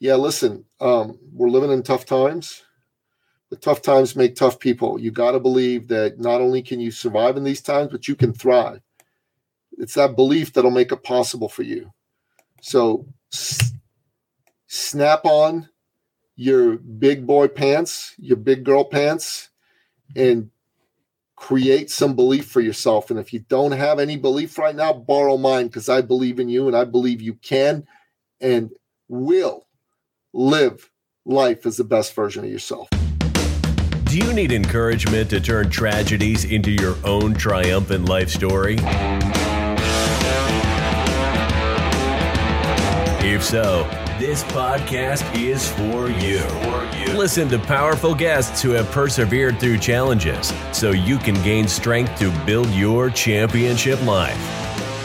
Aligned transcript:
yeah, 0.00 0.14
listen, 0.14 0.64
um, 0.80 1.18
we're 1.32 1.48
living 1.48 1.72
in 1.72 1.82
tough 1.82 2.04
times. 2.04 2.62
The 3.50 3.56
tough 3.56 3.82
times 3.82 4.14
make 4.14 4.36
tough 4.36 4.58
people. 4.58 5.00
You 5.00 5.10
got 5.10 5.32
to 5.32 5.40
believe 5.40 5.88
that 5.88 6.18
not 6.18 6.40
only 6.40 6.62
can 6.62 6.80
you 6.80 6.90
survive 6.90 7.36
in 7.36 7.44
these 7.44 7.62
times, 7.62 7.90
but 7.90 8.06
you 8.06 8.14
can 8.14 8.32
thrive. 8.32 8.82
It's 9.78 9.94
that 9.94 10.16
belief 10.16 10.52
that'll 10.52 10.70
make 10.70 10.92
it 10.92 11.02
possible 11.02 11.48
for 11.48 11.62
you. 11.62 11.92
So 12.60 13.06
s- 13.32 13.72
snap 14.66 15.24
on 15.24 15.68
your 16.36 16.76
big 16.76 17.26
boy 17.26 17.48
pants, 17.48 18.14
your 18.18 18.36
big 18.36 18.64
girl 18.64 18.84
pants, 18.84 19.50
and 20.14 20.50
create 21.36 21.90
some 21.90 22.16
belief 22.16 22.46
for 22.50 22.60
yourself. 22.60 23.10
And 23.10 23.18
if 23.18 23.32
you 23.32 23.40
don't 23.40 23.72
have 23.72 23.98
any 23.98 24.16
belief 24.16 24.58
right 24.58 24.74
now, 24.74 24.92
borrow 24.92 25.36
mine 25.36 25.68
because 25.68 25.88
I 25.88 26.00
believe 26.00 26.38
in 26.40 26.48
you 26.48 26.66
and 26.66 26.76
I 26.76 26.84
believe 26.84 27.22
you 27.22 27.34
can 27.34 27.86
and 28.40 28.70
will 29.08 29.67
live 30.38 30.88
life 31.26 31.66
as 31.66 31.76
the 31.76 31.84
best 31.84 32.14
version 32.14 32.44
of 32.44 32.50
yourself. 32.50 32.88
Do 34.04 34.18
you 34.18 34.32
need 34.32 34.52
encouragement 34.52 35.28
to 35.30 35.40
turn 35.40 35.68
tragedies 35.68 36.44
into 36.44 36.70
your 36.70 36.96
own 37.04 37.34
triumphant 37.34 38.08
life 38.08 38.30
story? 38.30 38.76
If 43.20 43.42
so, 43.42 43.82
this 44.18 44.44
podcast 44.44 45.36
is 45.36 45.68
for 45.72 46.08
you. 46.08 46.42
Listen 47.18 47.48
to 47.48 47.58
powerful 47.58 48.14
guests 48.14 48.62
who 48.62 48.70
have 48.70 48.88
persevered 48.92 49.58
through 49.58 49.78
challenges 49.78 50.52
so 50.72 50.92
you 50.92 51.18
can 51.18 51.34
gain 51.42 51.66
strength 51.66 52.16
to 52.20 52.30
build 52.46 52.70
your 52.70 53.10
championship 53.10 54.00
life. 54.06 54.38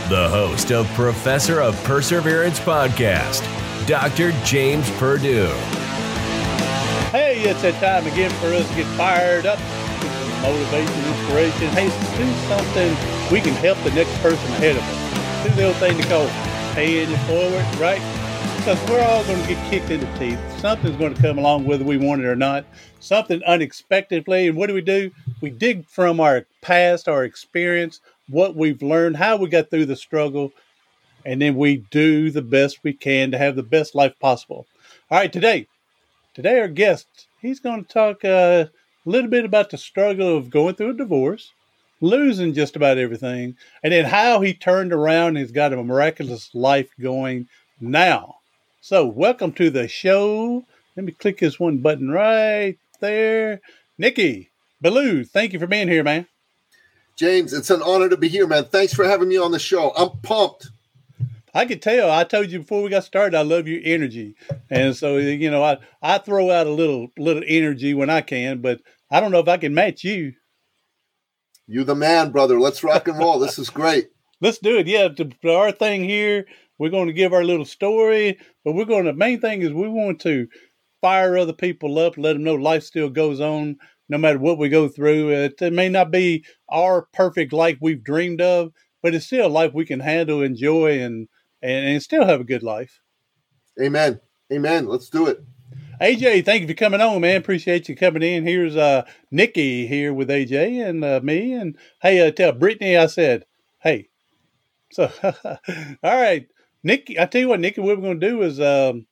The 0.09 0.29
host 0.29 0.71
of 0.71 0.87
Professor 0.89 1.59
of 1.59 1.81
Perseverance 1.83 2.59
podcast, 2.59 3.41
Dr. 3.85 4.31
James 4.43 4.89
Purdue. 4.91 5.47
Hey, 7.11 7.43
it's 7.43 7.61
that 7.61 7.79
time 7.79 8.11
again 8.11 8.31
for 8.39 8.47
us 8.47 8.67
to 8.69 8.75
get 8.75 8.85
fired 8.97 9.45
up 9.45 9.59
motivation, 10.43 11.05
inspiration. 11.05 11.67
Hey, 11.69 11.87
do 12.17 12.33
something 12.47 12.89
we 13.31 13.39
can 13.39 13.53
help 13.55 13.77
the 13.83 13.91
next 13.91 14.13
person 14.21 14.45
ahead 14.53 14.75
of 14.75 14.83
us. 14.83 15.47
Do 15.47 15.55
the 15.55 15.67
old 15.67 15.75
thing 15.77 15.97
they 15.97 16.03
call 16.03 16.27
paying 16.73 17.09
it 17.09 17.17
forward, 17.27 17.63
right? 17.79 18.01
Because 18.57 18.77
we're 18.89 19.01
all 19.01 19.23
going 19.23 19.41
to 19.41 19.47
get 19.47 19.69
kicked 19.69 19.89
in 19.89 20.01
the 20.01 20.17
teeth. 20.19 20.39
Something's 20.59 20.97
going 20.97 21.13
to 21.13 21.21
come 21.21 21.37
along 21.37 21.65
whether 21.65 21.85
we 21.85 21.97
want 21.97 22.21
it 22.21 22.25
or 22.25 22.35
not. 22.35 22.65
Something 22.99 23.41
unexpectedly. 23.43 24.47
And 24.47 24.57
what 24.57 24.67
do 24.67 24.73
we 24.73 24.81
do? 24.81 25.11
We 25.39 25.49
dig 25.49 25.87
from 25.87 26.19
our 26.19 26.45
past, 26.61 27.07
our 27.07 27.23
experience, 27.23 28.01
what 28.27 28.55
we've 28.55 28.81
learned, 28.81 29.17
how 29.17 29.37
we 29.37 29.47
got 29.47 29.69
through 29.69 29.85
the 29.85 29.95
struggle, 29.95 30.51
and 31.25 31.41
then 31.41 31.55
we 31.55 31.77
do 31.91 32.31
the 32.31 32.41
best 32.41 32.83
we 32.83 32.93
can 32.93 33.31
to 33.31 33.37
have 33.37 33.55
the 33.55 33.63
best 33.63 33.95
life 33.95 34.13
possible. 34.19 34.67
All 35.09 35.19
right, 35.19 35.31
today, 35.31 35.67
today 36.33 36.59
our 36.59 36.67
guest, 36.67 37.07
he's 37.41 37.59
going 37.59 37.83
to 37.83 37.93
talk 37.93 38.25
uh, 38.25 38.65
a 39.05 39.09
little 39.09 39.29
bit 39.29 39.45
about 39.45 39.69
the 39.69 39.77
struggle 39.77 40.35
of 40.35 40.49
going 40.49 40.75
through 40.75 40.91
a 40.91 40.93
divorce, 40.93 41.51
losing 42.01 42.53
just 42.53 42.75
about 42.75 42.97
everything, 42.97 43.55
and 43.83 43.93
then 43.93 44.05
how 44.05 44.41
he 44.41 44.53
turned 44.53 44.93
around 44.93 45.29
and 45.29 45.37
he's 45.39 45.51
got 45.51 45.73
a 45.73 45.83
miraculous 45.83 46.49
life 46.53 46.89
going 46.99 47.47
now. 47.79 48.35
So, 48.81 49.05
welcome 49.05 49.53
to 49.53 49.69
the 49.69 49.87
show. 49.87 50.65
Let 50.95 51.05
me 51.05 51.13
click 51.13 51.39
this 51.39 51.59
one 51.59 51.77
button 51.77 52.11
right 52.11 52.77
there. 52.99 53.61
Nikki 53.97 54.51
Ballou, 54.81 55.23
thank 55.23 55.53
you 55.53 55.59
for 55.59 55.67
being 55.67 55.87
here, 55.87 56.03
man. 56.03 56.27
James, 57.15 57.53
it's 57.53 57.69
an 57.69 57.81
honor 57.83 58.09
to 58.09 58.17
be 58.17 58.27
here, 58.27 58.47
man. 58.47 58.65
Thanks 58.65 58.93
for 58.93 59.05
having 59.05 59.29
me 59.29 59.37
on 59.37 59.51
the 59.51 59.59
show. 59.59 59.93
I'm 59.95 60.09
pumped. 60.21 60.69
I 61.53 61.65
could 61.65 61.81
tell. 61.81 62.09
I 62.09 62.23
told 62.23 62.51
you 62.51 62.59
before 62.59 62.81
we 62.81 62.89
got 62.89 63.03
started. 63.03 63.37
I 63.37 63.41
love 63.41 63.67
your 63.67 63.81
energy, 63.83 64.35
and 64.69 64.95
so 64.95 65.17
you 65.17 65.51
know, 65.51 65.63
I 65.63 65.77
I 66.01 66.17
throw 66.17 66.49
out 66.49 66.67
a 66.67 66.71
little 66.71 67.09
little 67.17 67.43
energy 67.45 67.93
when 67.93 68.09
I 68.09 68.21
can, 68.21 68.61
but 68.61 68.81
I 69.11 69.19
don't 69.19 69.31
know 69.31 69.39
if 69.39 69.47
I 69.47 69.57
can 69.57 69.73
match 69.73 70.03
you. 70.03 70.33
You 71.67 71.83
the 71.83 71.95
man, 71.95 72.31
brother. 72.31 72.59
Let's 72.59 72.83
rock 72.83 73.07
and 73.07 73.17
roll. 73.17 73.39
this 73.39 73.59
is 73.59 73.69
great. 73.69 74.09
Let's 74.41 74.57
do 74.57 74.77
it. 74.77 74.87
Yeah, 74.87 75.09
to, 75.09 75.25
to 75.25 75.53
our 75.53 75.71
thing 75.71 76.03
here, 76.03 76.45
we're 76.77 76.89
going 76.89 77.07
to 77.07 77.13
give 77.13 77.31
our 77.31 77.43
little 77.43 77.65
story, 77.65 78.37
but 78.65 78.73
we're 78.73 78.85
going 78.85 79.05
to. 79.05 79.13
Main 79.13 79.39
thing 79.39 79.61
is 79.61 79.71
we 79.71 79.87
want 79.87 80.19
to 80.21 80.47
fire 81.01 81.37
other 81.37 81.53
people 81.53 81.99
up, 81.99 82.17
let 82.17 82.33
them 82.33 82.43
know 82.43 82.55
life 82.55 82.83
still 82.83 83.09
goes 83.09 83.39
on 83.39 83.77
no 84.09 84.17
matter 84.17 84.39
what 84.39 84.57
we 84.57 84.69
go 84.69 84.87
through. 84.87 85.29
It, 85.29 85.61
it 85.61 85.73
may 85.73 85.89
not 85.89 86.11
be 86.11 86.45
our 86.69 87.07
perfect 87.13 87.53
life 87.53 87.77
we've 87.81 88.03
dreamed 88.03 88.41
of, 88.41 88.71
but 89.01 89.13
it's 89.13 89.25
still 89.25 89.47
a 89.47 89.49
life 89.49 89.73
we 89.73 89.85
can 89.85 89.99
handle, 89.99 90.41
enjoy, 90.41 90.99
and 91.01 91.27
and, 91.63 91.87
and 91.87 92.03
still 92.03 92.25
have 92.25 92.41
a 92.41 92.45
good 92.45 92.63
life. 92.63 92.99
Amen. 93.81 94.19
Amen. 94.51 94.85
Let's 94.87 95.09
do 95.09 95.27
it. 95.27 95.39
AJ, 96.01 96.45
thank 96.45 96.61
you 96.61 96.67
for 96.67 96.73
coming 96.73 97.01
on, 97.01 97.21
man. 97.21 97.37
Appreciate 97.37 97.89
you 97.89 97.95
coming 97.95 98.23
in. 98.23 98.45
Here's 98.45 98.75
uh 98.75 99.03
Nikki 99.31 99.87
here 99.87 100.13
with 100.13 100.29
AJ 100.29 100.87
and 100.87 101.03
uh, 101.03 101.21
me. 101.23 101.53
And 101.53 101.77
hey, 102.01 102.27
uh, 102.27 102.31
tell 102.31 102.51
Brittany 102.51 102.97
I 102.97 103.07
said, 103.07 103.45
hey. 103.81 104.09
So, 104.91 105.11
all 105.23 105.37
right, 106.03 106.47
Nikki. 106.83 107.19
I 107.19 107.25
tell 107.25 107.41
you 107.41 107.47
what, 107.49 107.59
Nikki, 107.61 107.81
what 107.81 107.97
we're 107.97 108.03
going 108.03 108.19
to 108.19 108.29
do 108.29 108.41
is 108.43 108.59
um, 108.59 109.07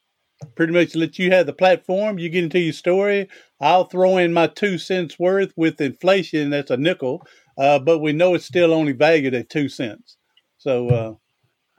pretty 0.55 0.73
much 0.73 0.95
let 0.95 1.17
you 1.17 1.31
have 1.31 1.45
the 1.45 1.53
platform. 1.53 2.19
You 2.19 2.29
get 2.29 2.43
into 2.43 2.59
your 2.59 2.73
story. 2.73 3.29
I'll 3.59 3.85
throw 3.85 4.17
in 4.17 4.33
my 4.33 4.47
two 4.47 4.77
cents 4.77 5.17
worth 5.17 5.53
with 5.55 5.81
inflation. 5.81 6.49
That's 6.49 6.71
a 6.71 6.77
nickel, 6.77 7.25
uh, 7.57 7.79
but 7.79 7.99
we 7.99 8.13
know 8.13 8.35
it's 8.35 8.45
still 8.45 8.73
only 8.73 8.93
valued 8.93 9.33
at 9.33 9.49
two 9.49 9.69
cents. 9.69 10.17
So 10.57 10.89
uh, 10.89 11.13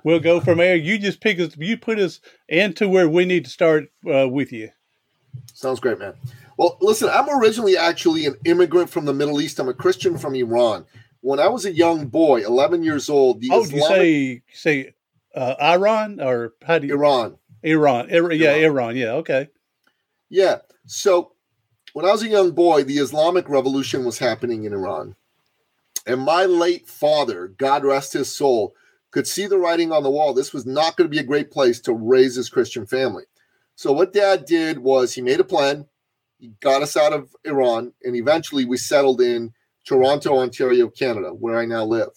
we'll 0.04 0.20
go 0.20 0.40
from 0.40 0.58
there. 0.58 0.76
You 0.76 0.98
just 0.98 1.20
pick 1.20 1.38
us. 1.40 1.56
You 1.56 1.76
put 1.76 1.98
us 1.98 2.20
into 2.48 2.88
where 2.88 3.08
we 3.08 3.24
need 3.24 3.44
to 3.44 3.50
start 3.50 3.84
uh, 4.12 4.28
with 4.28 4.52
you. 4.52 4.70
Sounds 5.54 5.80
great, 5.80 5.98
man. 5.98 6.14
Well, 6.56 6.76
listen, 6.80 7.08
I'm 7.08 7.28
originally 7.28 7.76
actually 7.76 8.26
an 8.26 8.36
immigrant 8.44 8.90
from 8.90 9.04
the 9.04 9.14
Middle 9.14 9.40
East. 9.40 9.58
I'm 9.58 9.68
a 9.68 9.74
Christian 9.74 10.18
from 10.18 10.34
Iran. 10.34 10.84
When 11.20 11.40
I 11.40 11.48
was 11.48 11.64
a 11.64 11.72
young 11.72 12.08
boy, 12.08 12.44
11 12.44 12.82
years 12.82 13.08
old, 13.08 13.40
the 13.40 13.48
oh, 13.52 13.62
Islamic, 13.62 13.76
you 13.76 13.88
say 13.88 14.42
say 14.52 14.94
uh, 15.34 15.54
Iran 15.60 16.20
or 16.20 16.54
how 16.66 16.78
do 16.78 16.86
you 16.86 16.94
Iran? 16.94 17.38
Iran, 17.62 18.10
Ir- 18.10 18.32
yeah, 18.32 18.54
Iran. 18.54 18.64
Iran, 18.64 18.96
yeah, 18.96 19.12
okay, 19.12 19.48
yeah. 20.28 20.58
So 20.86 21.32
when 21.92 22.04
I 22.04 22.10
was 22.10 22.22
a 22.22 22.28
young 22.28 22.50
boy, 22.50 22.82
the 22.82 22.98
Islamic 22.98 23.48
Revolution 23.48 24.04
was 24.04 24.18
happening 24.18 24.64
in 24.64 24.72
Iran, 24.72 25.14
and 26.06 26.20
my 26.20 26.44
late 26.44 26.88
father, 26.88 27.46
God 27.46 27.84
rest 27.84 28.14
his 28.14 28.34
soul, 28.34 28.74
could 29.12 29.26
see 29.26 29.46
the 29.46 29.58
writing 29.58 29.92
on 29.92 30.02
the 30.02 30.10
wall. 30.10 30.34
This 30.34 30.52
was 30.52 30.66
not 30.66 30.96
going 30.96 31.08
to 31.08 31.14
be 31.14 31.20
a 31.20 31.24
great 31.24 31.50
place 31.50 31.80
to 31.82 31.92
raise 31.92 32.34
his 32.34 32.50
Christian 32.50 32.86
family. 32.86 33.24
So 33.76 33.92
what 33.92 34.12
dad 34.12 34.44
did 34.44 34.80
was 34.80 35.14
he 35.14 35.22
made 35.22 35.40
a 35.40 35.44
plan. 35.44 35.86
He 36.38 36.52
got 36.60 36.82
us 36.82 36.96
out 36.96 37.12
of 37.12 37.36
Iran, 37.44 37.92
and 38.02 38.16
eventually 38.16 38.64
we 38.64 38.76
settled 38.76 39.20
in 39.20 39.52
Toronto, 39.84 40.38
Ontario, 40.38 40.88
Canada, 40.88 41.28
where 41.28 41.58
I 41.58 41.66
now 41.66 41.84
live. 41.84 42.10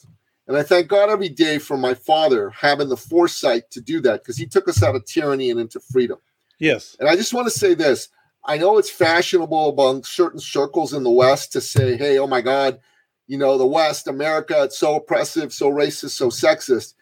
And 0.48 0.58
I 0.58 0.64
thank 0.64 0.88
God 0.88 1.10
every 1.10 1.30
day 1.30 1.58
for 1.58 1.78
my 1.78 1.94
father 1.94 2.52
having 2.52 2.90
the 2.90 2.98
foresight 2.98 3.72
to 3.72 3.82
do 3.82 4.00
that 4.02 4.22
because 4.22 4.38
he 4.38 4.46
took 4.46 4.68
us 4.68 4.84
out 4.84 4.96
of 4.96 5.06
tyranny 5.06 5.50
and 5.50 5.60
into 5.60 5.80
freedom. 5.80 6.20
Yes. 6.60 6.96
And 7.00 7.10
I 7.10 7.16
just 7.16 7.34
want 7.34 7.48
to 7.48 7.60
say 7.60 7.74
this. 7.74 8.10
I 8.46 8.58
know 8.58 8.78
it's 8.78 8.92
fashionable 8.92 9.70
among 9.70 10.04
certain 10.04 10.40
circles 10.40 10.94
in 10.94 11.04
the 11.04 11.10
West 11.10 11.52
to 11.54 11.62
say, 11.62 11.98
hey, 11.98 12.20
oh 12.20 12.28
my 12.28 12.42
God, 12.42 12.80
you 13.28 13.38
know, 13.38 13.58
the 13.58 13.66
West, 13.66 14.08
America, 14.08 14.64
it's 14.64 14.78
so 14.78 14.96
oppressive, 14.96 15.54
so 15.54 15.70
racist, 15.70 16.12
so 16.12 16.30
sexist. 16.30 16.94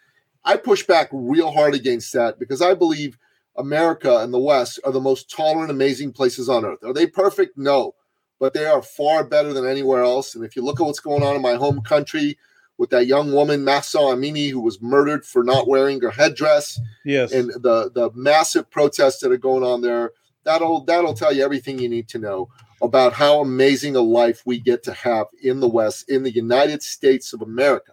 I 0.44 0.56
push 0.56 0.86
back 0.86 1.08
real 1.12 1.50
hard 1.50 1.74
against 1.74 2.12
that 2.12 2.38
because 2.38 2.62
I 2.62 2.74
believe 2.74 3.18
America 3.56 4.18
and 4.18 4.32
the 4.32 4.38
West 4.38 4.80
are 4.84 4.92
the 4.92 5.00
most 5.00 5.30
tolerant, 5.30 5.70
amazing 5.70 6.12
places 6.12 6.48
on 6.48 6.64
earth. 6.64 6.82
Are 6.84 6.92
they 6.92 7.06
perfect? 7.06 7.56
No, 7.56 7.94
but 8.40 8.52
they 8.52 8.66
are 8.66 8.82
far 8.82 9.24
better 9.24 9.52
than 9.52 9.66
anywhere 9.66 10.02
else. 10.02 10.34
And 10.34 10.44
if 10.44 10.56
you 10.56 10.62
look 10.62 10.80
at 10.80 10.86
what's 10.86 11.00
going 11.00 11.22
on 11.22 11.36
in 11.36 11.42
my 11.42 11.54
home 11.54 11.82
country 11.82 12.38
with 12.76 12.90
that 12.90 13.06
young 13.06 13.32
woman, 13.32 13.64
Mahsa 13.64 13.98
Amini, 13.98 14.50
who 14.50 14.60
was 14.60 14.82
murdered 14.82 15.24
for 15.24 15.44
not 15.44 15.68
wearing 15.68 16.00
her 16.00 16.10
headdress, 16.10 16.80
yes, 17.04 17.32
and 17.32 17.50
the 17.50 17.90
the 17.94 18.10
massive 18.14 18.70
protests 18.70 19.20
that 19.20 19.30
are 19.30 19.38
going 19.38 19.62
on 19.62 19.80
there, 19.82 20.10
that'll 20.42 20.84
that'll 20.84 21.14
tell 21.14 21.32
you 21.32 21.44
everything 21.44 21.78
you 21.78 21.88
need 21.88 22.08
to 22.08 22.18
know 22.18 22.48
about 22.82 23.12
how 23.12 23.40
amazing 23.40 23.96
a 23.96 24.00
life 24.00 24.42
we 24.44 24.58
get 24.60 24.82
to 24.84 24.92
have 24.92 25.26
in 25.42 25.60
the 25.60 25.68
West, 25.68 26.08
in 26.08 26.22
the 26.22 26.32
United 26.32 26.82
States 26.82 27.32
of 27.32 27.42
America. 27.42 27.92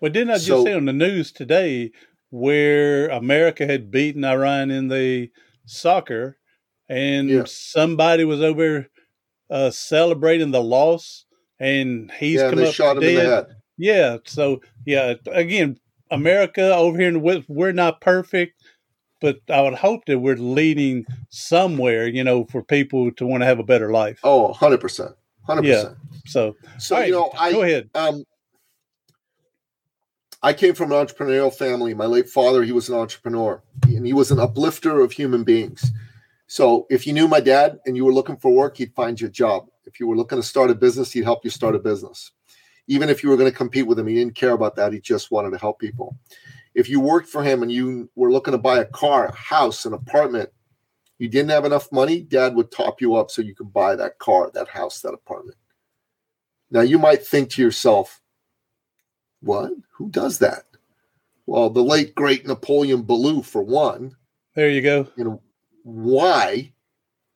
Well, 0.00 0.12
didn't 0.12 0.30
I 0.30 0.34
just 0.34 0.46
so, 0.46 0.64
say 0.64 0.74
on 0.74 0.84
the 0.84 0.92
news 0.92 1.32
today 1.32 1.90
where 2.30 3.08
America 3.08 3.66
had 3.66 3.90
beaten 3.90 4.24
Iran 4.24 4.70
in 4.70 4.88
the 4.88 5.30
soccer, 5.64 6.36
and 6.88 7.28
yeah. 7.28 7.44
somebody 7.46 8.24
was 8.24 8.42
over 8.42 8.88
uh, 9.50 9.70
celebrating 9.70 10.50
the 10.50 10.62
loss, 10.62 11.24
and 11.58 12.10
he's 12.18 12.40
yeah, 12.40 12.50
come 12.50 12.58
they 12.58 12.68
up 12.68 12.74
shot 12.74 12.96
him 12.96 13.02
dead. 13.02 13.10
in 13.10 13.16
the 13.16 13.22
head. 13.22 13.46
Yeah, 13.78 14.16
so 14.24 14.60
yeah, 14.84 15.14
again, 15.32 15.78
America 16.10 16.74
over 16.74 16.98
here 16.98 17.08
in 17.08 17.14
the 17.14 17.20
West, 17.20 17.44
we're 17.48 17.72
not 17.72 18.00
perfect, 18.00 18.62
but 19.20 19.38
I 19.48 19.60
would 19.62 19.74
hope 19.74 20.04
that 20.06 20.18
we're 20.18 20.36
leading 20.36 21.06
somewhere, 21.30 22.06
you 22.06 22.22
know, 22.22 22.44
for 22.46 22.62
people 22.62 23.10
to 23.12 23.26
want 23.26 23.42
to 23.42 23.46
have 23.46 23.58
a 23.58 23.64
better 23.64 23.90
life. 23.90 24.20
Oh, 24.22 24.52
100%. 24.52 25.14
100%. 25.48 25.64
Yeah. 25.64 25.90
So, 26.26 26.56
so 26.78 26.96
right, 26.96 27.06
you 27.06 27.12
know, 27.12 27.30
I 27.38 27.52
go 27.52 27.62
ahead. 27.62 27.88
Um, 27.94 28.24
I 30.42 30.52
came 30.52 30.74
from 30.74 30.92
an 30.92 31.06
entrepreneurial 31.06 31.52
family. 31.52 31.94
My 31.94 32.06
late 32.06 32.28
father, 32.28 32.62
he 32.62 32.72
was 32.72 32.88
an 32.88 32.96
entrepreneur, 32.96 33.62
and 33.84 34.06
he 34.06 34.12
was 34.12 34.30
an 34.30 34.38
uplifter 34.38 35.00
of 35.00 35.12
human 35.12 35.44
beings. 35.44 35.90
So 36.46 36.86
if 36.90 37.06
you 37.06 37.12
knew 37.12 37.26
my 37.26 37.40
dad 37.40 37.78
and 37.86 37.96
you 37.96 38.04
were 38.04 38.12
looking 38.12 38.36
for 38.36 38.52
work, 38.52 38.76
he'd 38.76 38.94
find 38.94 39.20
you 39.20 39.26
a 39.26 39.30
job. 39.30 39.66
If 39.86 39.98
you 39.98 40.06
were 40.06 40.16
looking 40.16 40.38
to 40.38 40.46
start 40.46 40.70
a 40.70 40.74
business, 40.74 41.12
he'd 41.12 41.24
help 41.24 41.44
you 41.44 41.50
start 41.50 41.74
a 41.74 41.78
business. 41.78 42.32
Even 42.86 43.08
if 43.08 43.22
you 43.22 43.30
were 43.30 43.36
going 43.36 43.50
to 43.50 43.56
compete 43.56 43.86
with 43.86 43.98
him, 43.98 44.06
he 44.06 44.14
didn't 44.14 44.36
care 44.36 44.52
about 44.52 44.76
that. 44.76 44.92
He 44.92 45.00
just 45.00 45.32
wanted 45.32 45.50
to 45.50 45.58
help 45.58 45.80
people. 45.80 46.16
If 46.76 46.90
you 46.90 47.00
worked 47.00 47.30
for 47.30 47.42
him 47.42 47.62
and 47.62 47.72
you 47.72 48.10
were 48.16 48.30
looking 48.30 48.52
to 48.52 48.58
buy 48.58 48.80
a 48.80 48.84
car, 48.84 49.28
a 49.28 49.34
house, 49.34 49.86
an 49.86 49.94
apartment, 49.94 50.50
you 51.18 51.26
didn't 51.26 51.48
have 51.48 51.64
enough 51.64 51.90
money, 51.90 52.20
dad 52.20 52.54
would 52.54 52.70
top 52.70 53.00
you 53.00 53.14
up 53.14 53.30
so 53.30 53.40
you 53.40 53.54
could 53.54 53.72
buy 53.72 53.96
that 53.96 54.18
car, 54.18 54.50
that 54.52 54.68
house, 54.68 55.00
that 55.00 55.14
apartment. 55.14 55.56
Now 56.70 56.82
you 56.82 56.98
might 56.98 57.26
think 57.26 57.48
to 57.50 57.62
yourself, 57.62 58.20
what? 59.40 59.72
Who 59.92 60.10
does 60.10 60.38
that? 60.40 60.64
Well, 61.46 61.70
the 61.70 61.82
late 61.82 62.14
great 62.14 62.46
Napoleon 62.46 63.02
Ballou, 63.04 63.42
for 63.42 63.62
one. 63.62 64.14
There 64.54 64.68
you 64.68 64.82
go. 64.82 65.08
You 65.16 65.24
know, 65.24 65.42
why? 65.82 66.74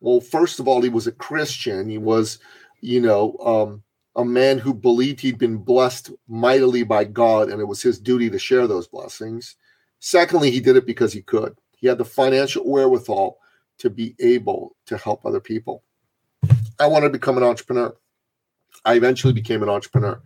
Well, 0.01 0.21
first 0.21 0.61
of 0.61 0.69
all, 0.69 0.83
he 0.83 0.91
was 0.91 1.07
a 1.07 1.13
Christian. 1.13 1.89
He 1.89 1.97
was, 1.97 2.41
you 2.83 3.01
know, 3.01 3.39
um, 3.39 3.83
a 4.17 4.25
man 4.25 4.59
who 4.59 4.75
believed 4.75 5.21
he'd 5.21 5.39
been 5.39 5.59
blessed 5.59 6.11
mightily 6.29 6.83
by 6.83 7.05
God 7.05 7.49
and 7.49 7.61
it 7.61 7.67
was 7.67 7.83
his 7.83 7.99
duty 7.99 8.29
to 8.31 8.39
share 8.39 8.67
those 8.67 8.89
blessings. 8.89 9.57
Secondly, 10.01 10.51
he 10.51 10.61
did 10.61 10.77
it 10.77 10.87
because 10.87 11.13
he 11.13 11.23
could. 11.23 11.57
He 11.77 11.87
had 11.87 11.99
the 11.99 12.05
financial 12.05 12.69
wherewithal 12.69 13.39
to 13.79 13.91
be 13.91 14.15
able 14.19 14.77
to 14.87 14.97
help 14.97 15.25
other 15.25 15.41
people. 15.41 15.85
I 16.79 16.87
wanted 16.87 17.09
to 17.09 17.13
become 17.13 17.37
an 17.37 17.45
entrepreneur. 17.45 17.95
I 18.85 18.95
eventually 18.95 19.33
became 19.33 19.63
an 19.63 19.69
entrepreneur. 19.69 20.21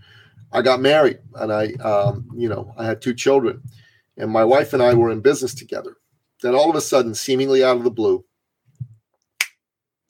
I 0.53 0.63
got 0.63 0.81
married 0.81 1.19
and 1.35 1.53
I, 1.53 1.73
um, 1.75 2.29
you 2.37 2.49
know, 2.49 2.73
I 2.79 2.87
had 2.87 3.03
two 3.03 3.15
children, 3.15 3.63
and 4.17 4.31
my 4.31 4.45
wife 4.45 4.73
and 4.73 4.83
I 4.83 4.95
were 4.95 5.11
in 5.11 5.21
business 5.21 5.53
together. 5.55 5.97
Then 6.43 6.55
all 6.55 6.71
of 6.71 6.77
a 6.77 6.81
sudden, 6.81 7.15
seemingly 7.15 7.65
out 7.65 7.77
of 7.77 7.85
the 7.85 7.91
blue, 7.91 8.25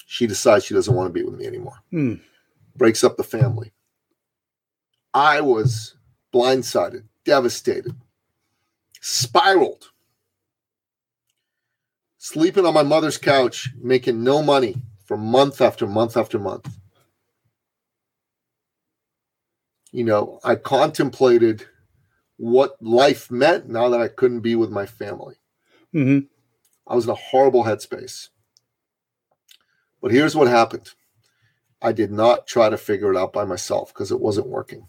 she 0.06 0.26
decides 0.26 0.64
she 0.64 0.74
doesn't 0.74 0.94
want 0.94 1.08
to 1.08 1.12
be 1.12 1.22
with 1.22 1.34
me 1.34 1.46
anymore. 1.46 1.78
Hmm. 1.90 2.14
Breaks 2.76 3.04
up 3.04 3.16
the 3.16 3.24
family. 3.24 3.72
I 5.12 5.40
was 5.40 5.96
blindsided, 6.32 7.04
devastated, 7.24 7.94
spiraled, 9.00 9.90
sleeping 12.18 12.66
on 12.66 12.74
my 12.74 12.82
mother's 12.82 13.18
couch, 13.18 13.70
making 13.80 14.24
no 14.24 14.42
money 14.42 14.82
for 15.04 15.16
month 15.16 15.60
after 15.60 15.86
month 15.86 16.16
after 16.16 16.38
month. 16.38 16.68
you 19.94 20.02
know, 20.02 20.40
I 20.42 20.56
contemplated 20.56 21.66
what 22.36 22.76
life 22.82 23.30
meant 23.30 23.68
now 23.68 23.88
that 23.90 24.00
I 24.00 24.08
couldn't 24.08 24.40
be 24.40 24.56
with 24.56 24.68
my 24.68 24.86
family. 24.86 25.36
Mm-hmm. 25.94 26.26
I 26.88 26.96
was 26.96 27.04
in 27.04 27.12
a 27.12 27.14
horrible 27.14 27.62
headspace. 27.62 28.30
But 30.02 30.10
here's 30.10 30.34
what 30.34 30.48
happened 30.48 30.90
I 31.84 31.92
did 31.92 32.10
not 32.10 32.46
try 32.46 32.70
to 32.70 32.78
figure 32.78 33.12
it 33.12 33.16
out 33.16 33.32
by 33.32 33.44
myself 33.44 33.92
because 33.92 34.10
it 34.10 34.18
wasn't 34.18 34.48
working. 34.48 34.86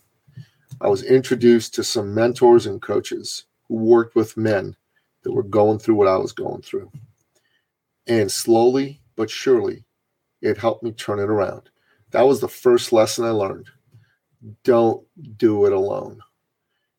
I 0.80 0.88
was 0.88 1.04
introduced 1.04 1.76
to 1.76 1.84
some 1.84 2.16
mentors 2.16 2.66
and 2.66 2.82
coaches 2.82 3.46
who 3.68 3.76
worked 3.76 4.16
with 4.16 4.38
men 4.38 4.76
that 5.24 5.34
were 5.34 5.44
going 5.44 5.78
through 5.78 5.96
what 5.96 6.08
I 6.08 6.18
was 6.18 6.32
going 6.32 6.62
through. 6.62 6.90
And 8.08 8.32
slowly 8.32 9.02
but 9.16 9.30
surely, 9.30 9.84
it 10.42 10.58
helped 10.58 10.84
me 10.84 10.92
turn 10.92 11.20
it 11.20 11.30
around. 11.30 11.70
That 12.12 12.26
was 12.28 12.40
the 12.40 12.48
first 12.48 12.94
lesson 12.94 13.26
I 13.26 13.30
learned 13.32 13.68
don't 14.64 15.04
do 15.38 15.66
it 15.66 15.74
alone. 15.74 16.20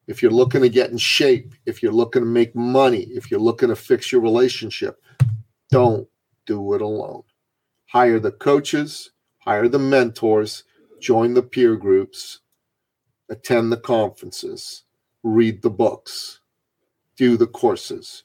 If 0.09 0.21
you're 0.21 0.33
looking 0.33 0.63
to 0.63 0.69
get 0.69 0.91
in 0.91 0.99
shape, 0.99 1.55
if 1.65 1.83
you're 1.83 1.93
looking 1.93 2.23
to 2.23 2.27
make 2.27 2.55
money, 2.55 3.03
if 3.03 3.31
you're 3.31 3.41
looking 3.41 3.69
to 3.69 3.77
fix 3.77 4.11
your 4.11 4.21
relationship, 4.21 5.01
don't 5.71 6.09
do 6.45 6.75
it 6.75 6.83
alone. 6.83 7.23
Hire 7.87 8.19
the 8.19 8.33
coaches, 8.33 9.13
hire 9.47 9.69
the 9.69 9.79
mentors, 9.79 10.65
join 11.01 11.35
the 11.35 11.43
peer 11.43 11.77
groups, 11.77 12.41
attend 13.29 13.71
the 13.71 13.77
conferences, 13.77 14.85
read 15.23 15.63
the 15.63 15.71
books, 15.71 16.41
do 17.17 17.37
the 17.37 17.47
courses. 17.47 18.25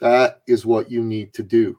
That 0.00 0.42
is 0.46 0.66
what 0.66 0.90
you 0.90 1.02
need 1.02 1.34
to 1.34 1.42
do. 1.42 1.78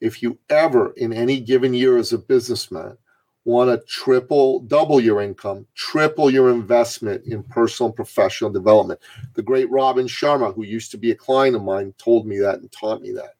If 0.00 0.22
you 0.22 0.38
ever, 0.50 0.92
in 0.96 1.12
any 1.12 1.40
given 1.40 1.74
year 1.74 1.96
as 1.96 2.12
a 2.12 2.18
businessman, 2.18 2.96
want 3.44 3.70
to 3.70 3.86
triple, 3.86 4.60
double 4.60 5.00
your 5.00 5.20
income, 5.20 5.66
triple 5.74 6.30
your 6.30 6.50
investment 6.50 7.24
in 7.26 7.42
personal 7.44 7.88
and 7.88 7.96
professional 7.96 8.50
development. 8.50 9.00
The 9.34 9.42
great 9.42 9.70
Robin 9.70 10.06
Sharma, 10.06 10.54
who 10.54 10.64
used 10.64 10.90
to 10.92 10.98
be 10.98 11.10
a 11.10 11.16
client 11.16 11.56
of 11.56 11.62
mine, 11.62 11.94
told 11.98 12.26
me 12.26 12.38
that 12.38 12.60
and 12.60 12.70
taught 12.72 13.02
me 13.02 13.12
that. 13.12 13.34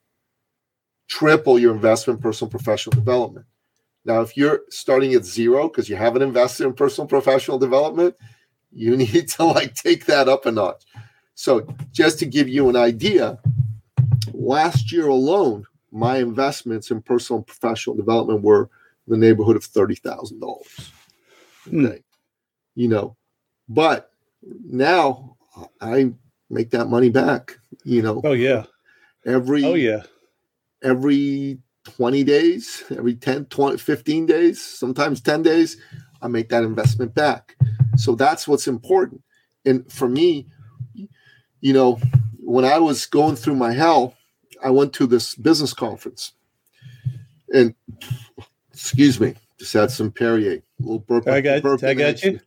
Triple 1.08 1.58
your 1.58 1.74
investment 1.74 2.18
in 2.18 2.22
personal 2.22 2.50
professional 2.50 2.94
development. 2.94 3.46
Now, 4.04 4.20
if 4.20 4.36
you're 4.36 4.62
starting 4.68 5.14
at 5.14 5.24
zero 5.24 5.68
because 5.68 5.88
you 5.88 5.96
haven't 5.96 6.22
invested 6.22 6.66
in 6.66 6.74
personal 6.74 7.06
professional 7.06 7.58
development, 7.58 8.16
you 8.72 8.96
need 8.96 9.28
to 9.30 9.44
like 9.44 9.74
take 9.74 10.06
that 10.06 10.28
up 10.28 10.46
a 10.46 10.50
notch. 10.52 10.84
So, 11.34 11.66
just 11.92 12.18
to 12.18 12.26
give 12.26 12.48
you 12.48 12.68
an 12.68 12.76
idea, 12.76 13.38
last 14.32 14.92
year 14.92 15.08
alone, 15.08 15.64
my 15.90 16.18
investments 16.18 16.90
in 16.90 17.02
personal 17.02 17.38
and 17.38 17.46
professional 17.46 17.96
development 17.96 18.42
were 18.42 18.70
in 19.06 19.12
the 19.12 19.16
neighborhood 19.16 19.56
of 19.56 19.64
thirty 19.64 19.94
thousand 19.94 20.40
dollars. 20.40 20.92
Hmm. 21.64 21.86
Okay, 21.86 22.02
you 22.74 22.88
know, 22.88 23.16
but 23.68 24.12
now 24.64 25.36
I 25.80 26.12
make 26.50 26.70
that 26.70 26.88
money 26.88 27.08
back. 27.08 27.58
You 27.84 28.02
know, 28.02 28.20
Oh 28.24 28.32
yeah. 28.32 28.64
every 29.26 29.64
Oh 29.64 29.74
yeah. 29.74 30.02
every 30.82 31.58
20 31.84 32.24
days, 32.24 32.84
every 32.90 33.14
10, 33.14 33.46
20, 33.46 33.76
15 33.76 34.26
days, 34.26 34.60
sometimes 34.62 35.20
10 35.20 35.42
days, 35.42 35.76
I 36.20 36.28
make 36.28 36.48
that 36.50 36.62
investment 36.64 37.14
back. 37.14 37.56
So 37.96 38.14
that's 38.14 38.46
what's 38.46 38.68
important. 38.68 39.22
And 39.64 39.90
for 39.90 40.08
me, 40.08 40.46
you 41.60 41.72
know, 41.72 42.00
when 42.38 42.64
I 42.64 42.78
was 42.78 43.06
going 43.06 43.36
through 43.36 43.56
my 43.56 43.72
hell, 43.72 44.14
I 44.62 44.70
went 44.70 44.92
to 44.94 45.06
this 45.06 45.34
business 45.34 45.72
conference 45.72 46.32
and 47.52 47.74
excuse 48.72 49.20
me, 49.20 49.34
just 49.58 49.72
had 49.72 49.90
some 49.90 50.10
Perrier, 50.10 50.54
a 50.54 50.62
little 50.82 50.98
burp. 51.00 51.28
I 51.28 51.40
got- 51.40 51.62
burp 51.62 51.84
I 51.84 51.94
got 51.94 52.22
you. 52.22 52.40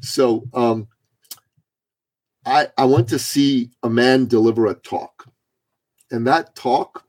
So, 0.00 0.44
um, 0.54 0.88
I 2.46 2.68
I 2.76 2.84
went 2.84 3.08
to 3.08 3.18
see 3.18 3.70
a 3.82 3.88
man 3.88 4.26
deliver 4.26 4.66
a 4.66 4.74
talk, 4.74 5.26
and 6.10 6.26
that 6.26 6.54
talk, 6.54 7.04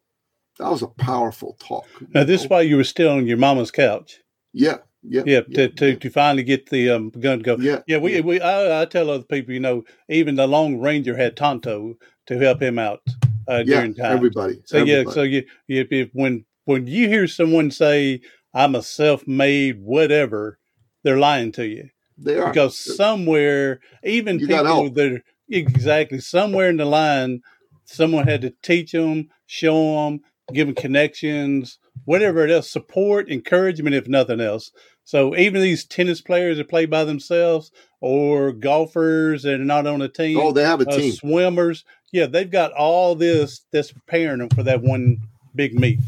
that 0.59 0.69
was 0.69 0.81
a 0.81 0.87
powerful 0.87 1.57
talk. 1.59 1.85
Now 2.13 2.23
this 2.23 2.43
is 2.43 2.49
why 2.49 2.61
you 2.61 2.77
were 2.77 2.83
still 2.83 3.11
on 3.11 3.27
your 3.27 3.37
mama's 3.37 3.71
couch. 3.71 4.21
yeah, 4.53 4.77
yeah, 5.03 5.23
Yeah, 5.25 5.41
to, 5.41 5.67
to, 5.69 5.95
to 5.95 6.09
finally 6.09 6.43
get 6.43 6.69
the 6.69 6.89
um, 6.89 7.09
gun 7.09 7.39
to 7.39 7.43
go. 7.43 7.57
yeah, 7.57 7.81
Yeah, 7.87 7.97
we, 7.97 8.21
we 8.21 8.41
I, 8.41 8.81
I 8.81 8.85
tell 8.85 9.09
other 9.09 9.23
people, 9.23 9.53
you 9.53 9.59
know, 9.59 9.83
even 10.09 10.35
the 10.35 10.47
Lone 10.47 10.79
Ranger 10.79 11.15
had 11.15 11.35
Tonto 11.37 11.95
to 12.27 12.39
help 12.39 12.61
him 12.61 12.79
out 12.79 13.01
uh, 13.47 13.63
yeah, 13.65 13.77
during 13.77 13.93
time. 13.95 14.17
everybody. 14.17 14.61
so 14.65 14.77
yeah, 14.83 15.03
so 15.05 15.21
you, 15.23 15.45
if, 15.67 15.91
if 15.91 16.09
when 16.13 16.45
when 16.65 16.87
you 16.87 17.07
hear 17.07 17.27
someone 17.27 17.69
say, 17.69 18.21
"I'm 18.53 18.73
a 18.75 18.81
self-made 18.81 19.79
whatever," 19.81 20.59
they're 21.03 21.19
lying 21.19 21.51
to 21.53 21.67
you 21.67 21.89
they 22.17 22.39
are 22.39 22.47
because 22.47 22.77
somewhere, 22.77 23.79
even 24.03 24.39
people 24.39 24.89
that 24.91 25.11
are 25.11 25.23
exactly 25.49 26.19
somewhere 26.19 26.69
in 26.69 26.77
the 26.77 26.85
line, 26.85 27.41
someone 27.83 28.27
had 28.27 28.41
to 28.41 28.53
teach 28.63 28.91
them, 28.91 29.29
show 29.45 30.05
them, 30.05 30.21
give 30.53 30.67
them 30.67 30.75
connections, 30.75 31.79
whatever 32.05 32.47
else, 32.47 32.69
support, 32.69 33.29
encouragement, 33.29 33.95
if 33.95 34.07
nothing 34.07 34.39
else. 34.39 34.71
So 35.03 35.35
even 35.35 35.61
these 35.61 35.85
tennis 35.85 36.21
players 36.21 36.57
that 36.57 36.69
play 36.69 36.85
by 36.85 37.03
themselves, 37.03 37.71
or 38.01 38.51
golfers 38.51 39.43
that 39.43 39.55
are 39.59 39.65
not 39.65 39.87
on 39.87 40.01
a 40.01 40.07
team, 40.07 40.37
Oh, 40.37 40.51
they 40.51 40.63
have 40.63 40.81
a 40.81 40.89
uh, 40.89 40.97
team. 40.97 41.11
swimmers, 41.13 41.83
yeah, 42.11 42.25
they've 42.25 42.49
got 42.49 42.71
all 42.73 43.15
this 43.15 43.61
that's 43.71 43.91
preparing 43.91 44.39
them 44.39 44.49
for 44.49 44.63
that 44.63 44.81
one 44.81 45.17
big 45.55 45.77
meet. 45.79 45.99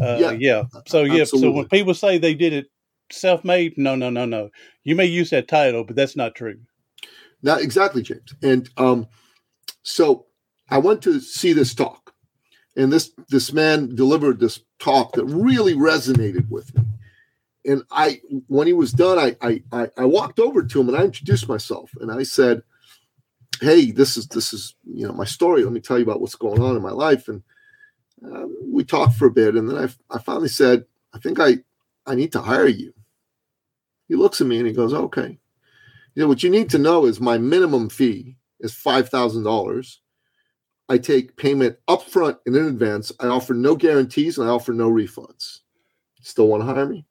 Uh, 0.00 0.16
Yeah. 0.18 0.30
yeah. 0.32 0.62
So 0.86 1.04
yeah. 1.04 1.24
So 1.24 1.50
when 1.50 1.68
people 1.68 1.94
say 1.94 2.18
they 2.18 2.34
did 2.34 2.52
it 2.52 2.66
self-made, 3.10 3.76
no, 3.76 3.94
no, 3.94 4.10
no, 4.10 4.24
no. 4.24 4.50
You 4.84 4.96
may 4.96 5.04
use 5.06 5.30
that 5.30 5.48
title, 5.48 5.84
but 5.84 5.96
that's 5.96 6.16
not 6.16 6.34
true. 6.34 6.58
Not 7.42 7.60
exactly, 7.60 8.02
James. 8.02 8.34
And 8.42 8.68
um, 8.76 9.06
so 9.82 10.26
I 10.70 10.78
went 10.78 11.02
to 11.02 11.20
see 11.20 11.52
this 11.52 11.74
talk, 11.74 12.01
and 12.76 12.92
this 12.92 13.10
this 13.28 13.52
man 13.52 13.94
delivered 13.94 14.40
this 14.40 14.60
talk 14.78 15.12
that 15.12 15.24
really 15.24 15.74
resonated 15.74 16.48
with 16.48 16.74
me. 16.76 16.84
And 17.64 17.82
I, 17.92 18.20
when 18.48 18.66
he 18.66 18.72
was 18.72 18.92
done, 18.92 19.18
I 19.18 19.36
I 19.72 19.90
I, 19.96 20.04
walked 20.04 20.40
over 20.40 20.64
to 20.64 20.80
him 20.80 20.88
and 20.88 20.96
I 20.96 21.04
introduced 21.04 21.48
myself, 21.48 21.90
and 22.00 22.10
I 22.10 22.24
said, 22.24 22.62
"Hey, 23.60 23.92
this 23.92 24.16
is 24.16 24.26
this 24.28 24.52
is 24.52 24.74
you 24.84 25.06
know 25.06 25.12
my 25.12 25.24
story. 25.24 25.62
Let 25.62 25.72
me 25.72 25.80
tell 25.80 25.98
you 25.98 26.04
about 26.04 26.20
what's 26.20 26.34
going 26.34 26.60
on 26.60 26.76
in 26.76 26.82
my 26.82 26.90
life." 26.90 27.28
And 27.28 27.42
uh, 28.24 28.46
we 28.64 28.84
talked 28.84 29.14
for 29.14 29.26
a 29.26 29.32
bit, 29.32 29.54
and 29.54 29.68
then 29.68 29.76
I 29.76 30.14
I 30.14 30.18
finally 30.18 30.48
said, 30.48 30.86
"I 31.14 31.18
think 31.18 31.38
I 31.38 31.58
I 32.06 32.14
need 32.14 32.32
to 32.32 32.40
hire 32.40 32.66
you." 32.66 32.94
He 34.08 34.16
looks 34.16 34.40
at 34.40 34.46
me 34.46 34.58
and 34.58 34.66
he 34.66 34.72
goes, 34.72 34.92
"Okay." 34.92 35.38
You 36.14 36.22
know, 36.22 36.28
what 36.28 36.42
you 36.42 36.50
need 36.50 36.68
to 36.70 36.78
know 36.78 37.06
is 37.06 37.20
my 37.20 37.38
minimum 37.38 37.88
fee 37.88 38.36
is 38.60 38.74
five 38.74 39.08
thousand 39.08 39.44
dollars. 39.44 40.01
I 40.88 40.98
take 40.98 41.36
payment 41.36 41.78
upfront 41.88 42.38
and 42.46 42.56
in 42.56 42.66
advance. 42.66 43.12
I 43.20 43.26
offer 43.26 43.54
no 43.54 43.76
guarantees 43.76 44.38
and 44.38 44.48
I 44.48 44.52
offer 44.52 44.72
no 44.72 44.90
refunds. 44.90 45.60
Still 46.20 46.48
want 46.48 46.62
to 46.62 46.72
hire 46.72 46.86
me? 46.86 47.06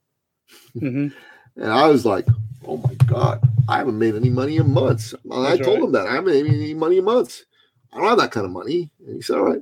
hmm 0.77 1.07
And 1.57 1.69
I 1.69 1.87
was 1.87 2.05
like, 2.05 2.27
oh 2.65 2.77
my 2.77 2.93
God, 3.05 3.41
I 3.67 3.77
haven't 3.77 3.99
made 3.99 4.15
any 4.15 4.29
money 4.29 4.55
in 4.57 4.71
months. 4.73 5.13
And 5.29 5.45
I 5.45 5.57
told 5.57 5.79
right. 5.79 5.83
him 5.83 5.91
that 5.91 6.07
I 6.07 6.13
haven't 6.15 6.33
made 6.33 6.45
any 6.45 6.73
money 6.73 6.97
in 6.97 7.03
months. 7.03 7.43
I 7.91 7.97
don't 7.97 8.07
have 8.07 8.19
that 8.19 8.31
kind 8.31 8.45
of 8.45 8.53
money. 8.53 8.89
And 9.05 9.15
he 9.17 9.21
said, 9.21 9.37
all 9.37 9.43
right. 9.43 9.61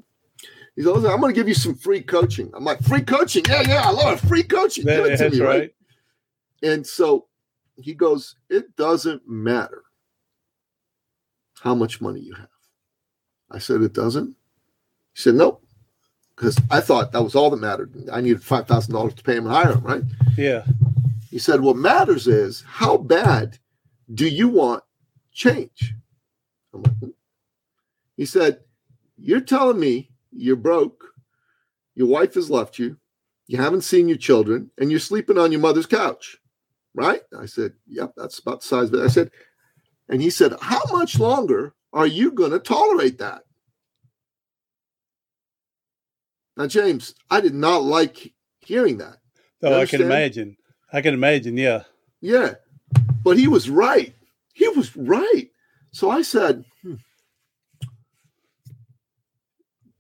He 0.75 0.83
said, 0.83 0.95
I'm 0.95 1.19
going 1.19 1.33
to 1.33 1.33
give 1.33 1.47
you 1.47 1.55
some 1.55 1.75
free 1.75 2.01
coaching. 2.01 2.51
I'm 2.53 2.63
like, 2.63 2.81
free 2.83 3.01
coaching? 3.01 3.43
Yeah, 3.49 3.63
yeah, 3.63 3.81
I 3.87 3.91
love 3.91 4.23
it. 4.23 4.27
Free 4.27 4.43
coaching. 4.43 4.85
Give 4.85 5.05
it 5.05 5.17
to 5.17 5.29
me, 5.29 5.39
right. 5.41 5.59
right? 5.59 5.73
And 6.61 6.85
so 6.85 7.27
he 7.75 7.93
goes, 7.93 8.35
It 8.49 8.75
doesn't 8.75 9.27
matter 9.27 9.83
how 11.61 11.75
much 11.75 12.01
money 12.01 12.21
you 12.21 12.33
have. 12.35 12.47
I 13.51 13.59
said, 13.59 13.81
It 13.81 13.93
doesn't. 13.93 14.29
He 15.13 15.21
said, 15.21 15.35
Nope. 15.35 15.63
Because 16.35 16.57
I 16.71 16.79
thought 16.79 17.11
that 17.11 17.23
was 17.23 17.35
all 17.35 17.49
that 17.49 17.57
mattered. 17.57 18.09
I 18.11 18.21
needed 18.21 18.41
$5,000 18.41 19.15
to 19.15 19.23
pay 19.23 19.35
him 19.35 19.45
and 19.45 19.53
hire 19.53 19.73
him, 19.73 19.83
right? 19.83 20.03
Yeah. 20.37 20.63
He 21.29 21.37
said, 21.39 21.61
What 21.61 21.75
matters 21.75 22.27
is 22.27 22.63
how 22.65 22.97
bad 22.97 23.57
do 24.13 24.27
you 24.27 24.47
want 24.47 24.83
change? 25.31 25.93
I'm 26.73 26.83
like, 26.83 26.97
"Hmm." 26.99 27.09
He 28.15 28.25
said, 28.25 28.61
You're 29.17 29.41
telling 29.41 29.79
me 29.79 30.11
you're 30.31 30.55
broke, 30.55 31.05
your 31.95 32.07
wife 32.07 32.35
has 32.35 32.49
left 32.49 32.79
you, 32.79 32.97
you 33.47 33.57
haven't 33.57 33.81
seen 33.81 34.07
your 34.07 34.17
children, 34.17 34.71
and 34.77 34.91
you're 34.91 34.99
sleeping 34.99 35.37
on 35.37 35.51
your 35.51 35.61
mother's 35.61 35.85
couch, 35.85 36.37
right? 36.93 37.21
I 37.37 37.45
said, 37.45 37.73
Yep, 37.87 38.13
that's 38.15 38.39
about 38.39 38.61
the 38.61 38.67
size 38.67 38.89
of 38.89 38.95
it. 38.95 39.03
I 39.03 39.07
said, 39.07 39.31
And 40.07 40.21
he 40.21 40.29
said, 40.29 40.53
How 40.61 40.81
much 40.91 41.19
longer 41.19 41.73
are 41.93 42.07
you 42.07 42.31
going 42.31 42.51
to 42.51 42.59
tolerate 42.59 43.17
that? 43.19 43.43
Now, 46.57 46.67
James, 46.67 47.15
I 47.29 47.41
did 47.41 47.55
not 47.55 47.83
like 47.83 48.33
hearing 48.59 48.97
that. 48.97 49.17
Oh, 49.63 49.79
I 49.79 49.85
can 49.85 50.01
imagine. 50.01 50.57
I 50.91 51.01
can 51.01 51.13
imagine. 51.13 51.57
Yeah. 51.57 51.83
Yeah. 52.21 52.55
But 53.23 53.37
he 53.37 53.47
was 53.47 53.69
right. 53.69 54.13
He 54.53 54.67
was 54.69 54.95
right. 54.95 55.49
So 55.91 56.09
I 56.09 56.21
said, 56.21 56.65
hmm, 56.81 56.95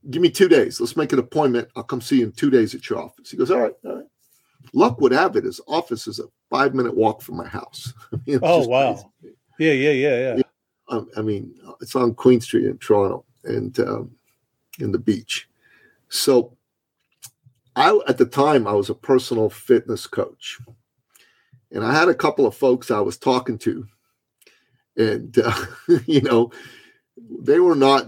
give 0.09 0.21
me 0.21 0.29
two 0.29 0.49
days. 0.49 0.79
Let's 0.79 0.97
make 0.97 1.13
an 1.13 1.19
appointment. 1.19 1.69
I'll 1.75 1.83
come 1.83 2.01
see 2.01 2.19
you 2.19 2.25
in 2.25 2.31
two 2.31 2.49
days 2.49 2.75
at 2.75 2.89
your 2.89 2.99
office. 2.99 3.31
He 3.31 3.37
goes, 3.37 3.51
all 3.51 3.59
right, 3.59 3.73
all 3.85 3.95
right. 3.95 4.05
Luck 4.73 4.99
would 5.01 5.13
have 5.13 5.35
it, 5.35 5.45
his 5.45 5.61
office 5.67 6.07
is 6.07 6.19
a 6.19 6.25
five 6.49 6.75
minute 6.75 6.95
walk 6.95 7.21
from 7.21 7.37
my 7.37 7.47
house. 7.47 7.93
Oh, 8.43 8.67
wow. 8.67 8.93
crazy. 9.21 9.35
Yeah. 9.59 9.71
Yeah. 9.71 9.91
Yeah. 9.91 10.35
Yeah. 10.35 10.43
Um, 10.89 11.09
I 11.15 11.21
mean, 11.21 11.53
it's 11.81 11.95
on 11.95 12.13
Queen 12.15 12.41
Street 12.41 12.65
in 12.65 12.77
Toronto 12.79 13.23
and 13.43 13.77
um, 13.79 14.11
in 14.79 14.91
the 14.91 14.99
beach. 14.99 15.47
So, 16.09 16.57
I 17.75 17.97
at 18.07 18.17
the 18.17 18.25
time 18.25 18.67
I 18.67 18.73
was 18.73 18.89
a 18.89 18.95
personal 18.95 19.49
fitness 19.49 20.07
coach, 20.07 20.59
and 21.71 21.83
I 21.83 21.93
had 21.93 22.09
a 22.09 22.15
couple 22.15 22.45
of 22.45 22.55
folks 22.55 22.89
I 22.91 22.99
was 22.99 23.17
talking 23.17 23.57
to, 23.59 23.87
and 24.97 25.37
uh, 25.37 25.65
you 26.05 26.21
know, 26.21 26.51
they 27.39 27.59
were 27.59 27.75
not 27.75 28.07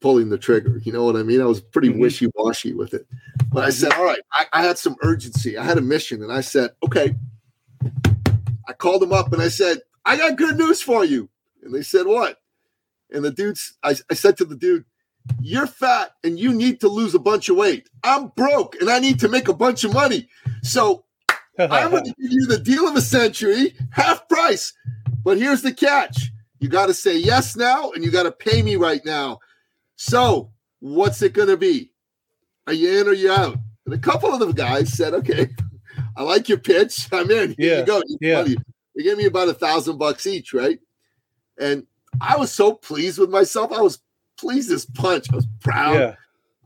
pulling 0.00 0.30
the 0.30 0.38
trigger. 0.38 0.80
You 0.82 0.92
know 0.92 1.04
what 1.04 1.16
I 1.16 1.22
mean? 1.22 1.40
I 1.42 1.46
was 1.46 1.60
pretty 1.60 1.90
Mhm. 1.90 2.00
wishy 2.00 2.26
washy 2.34 2.72
with 2.72 2.94
it, 2.94 3.06
but 3.52 3.64
I 3.64 3.70
said, 3.70 3.92
"All 3.92 4.04
right," 4.04 4.20
I, 4.32 4.46
I 4.54 4.62
had 4.62 4.78
some 4.78 4.96
urgency. 5.02 5.58
I 5.58 5.64
had 5.64 5.78
a 5.78 5.82
mission, 5.82 6.22
and 6.22 6.32
I 6.32 6.40
said, 6.40 6.70
"Okay." 6.82 7.14
I 8.68 8.72
called 8.72 9.02
them 9.02 9.12
up 9.12 9.32
and 9.32 9.42
I 9.42 9.48
said, 9.48 9.80
"I 10.04 10.16
got 10.16 10.36
good 10.36 10.56
news 10.56 10.80
for 10.80 11.04
you." 11.04 11.28
And 11.62 11.74
they 11.74 11.82
said, 11.82 12.06
What? 12.06 12.38
And 13.10 13.24
the 13.24 13.30
dude's, 13.30 13.76
I, 13.82 13.94
I 14.10 14.14
said 14.14 14.36
to 14.38 14.44
the 14.44 14.56
dude, 14.56 14.84
You're 15.40 15.66
fat 15.66 16.12
and 16.24 16.38
you 16.38 16.52
need 16.52 16.80
to 16.80 16.88
lose 16.88 17.14
a 17.14 17.18
bunch 17.18 17.48
of 17.48 17.56
weight. 17.56 17.88
I'm 18.02 18.28
broke 18.28 18.76
and 18.80 18.90
I 18.90 18.98
need 18.98 19.20
to 19.20 19.28
make 19.28 19.48
a 19.48 19.54
bunch 19.54 19.84
of 19.84 19.92
money. 19.92 20.28
So 20.62 21.04
I'm 21.58 21.90
going 21.90 22.04
to 22.04 22.14
give 22.20 22.32
you 22.32 22.46
the 22.46 22.58
deal 22.58 22.88
of 22.88 22.96
a 22.96 23.00
century, 23.02 23.74
half 23.90 24.28
price. 24.28 24.72
But 25.24 25.38
here's 25.38 25.62
the 25.62 25.72
catch 25.72 26.30
you 26.60 26.68
got 26.68 26.86
to 26.86 26.94
say 26.94 27.16
yes 27.18 27.56
now 27.56 27.90
and 27.92 28.04
you 28.04 28.10
got 28.10 28.22
to 28.24 28.32
pay 28.32 28.62
me 28.62 28.76
right 28.76 29.04
now. 29.04 29.38
So 29.96 30.52
what's 30.80 31.20
it 31.22 31.32
going 31.32 31.48
to 31.48 31.56
be? 31.56 31.92
Are 32.66 32.72
you 32.72 33.00
in 33.00 33.08
or 33.08 33.12
you 33.12 33.32
out? 33.32 33.56
And 33.84 33.94
a 33.94 33.98
couple 33.98 34.32
of 34.32 34.38
the 34.40 34.52
guys 34.52 34.92
said, 34.92 35.12
Okay, 35.14 35.48
I 36.16 36.22
like 36.22 36.48
your 36.48 36.58
pitch. 36.58 37.08
I'm 37.12 37.30
in. 37.30 37.54
Here 37.58 37.74
Yeah, 37.74 37.78
you 37.80 37.86
go. 37.86 38.02
Yeah. 38.20 38.42
money. 38.42 38.56
They 38.94 39.02
gave 39.02 39.16
me 39.16 39.24
about 39.26 39.48
a 39.48 39.54
thousand 39.54 39.98
bucks 39.98 40.26
each, 40.26 40.52
right? 40.52 40.78
And 41.58 41.86
I 42.20 42.36
was 42.36 42.52
so 42.52 42.74
pleased 42.74 43.18
with 43.18 43.30
myself. 43.30 43.72
I 43.72 43.80
was 43.80 44.00
pleased 44.36 44.70
as 44.70 44.86
punch. 44.86 45.26
I 45.32 45.36
was 45.36 45.46
proud. 45.60 45.94
yeah. 45.94 46.14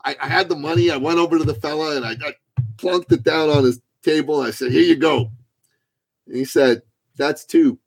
I, 0.05 0.17
I 0.21 0.29
had 0.29 0.49
the 0.49 0.57
money. 0.57 0.91
I 0.91 0.97
went 0.97 1.19
over 1.19 1.39
to 1.39 1.45
the 1.45 1.55
fella 1.55 1.97
and 1.97 2.05
I, 2.05 2.13
I 2.13 2.35
plunked 2.77 3.11
it 3.13 3.25
down 3.25 3.51
on 3.51 3.65
his 3.65 3.81
table. 4.03 4.41
I 4.41 4.51
said, 4.51 4.71
Here 4.73 4.83
you 4.83 4.97
go. 4.97 5.31
And 6.27 6.37
he 6.37 6.45
said, 6.45 6.83
That's 7.17 7.45
two. 7.45 7.79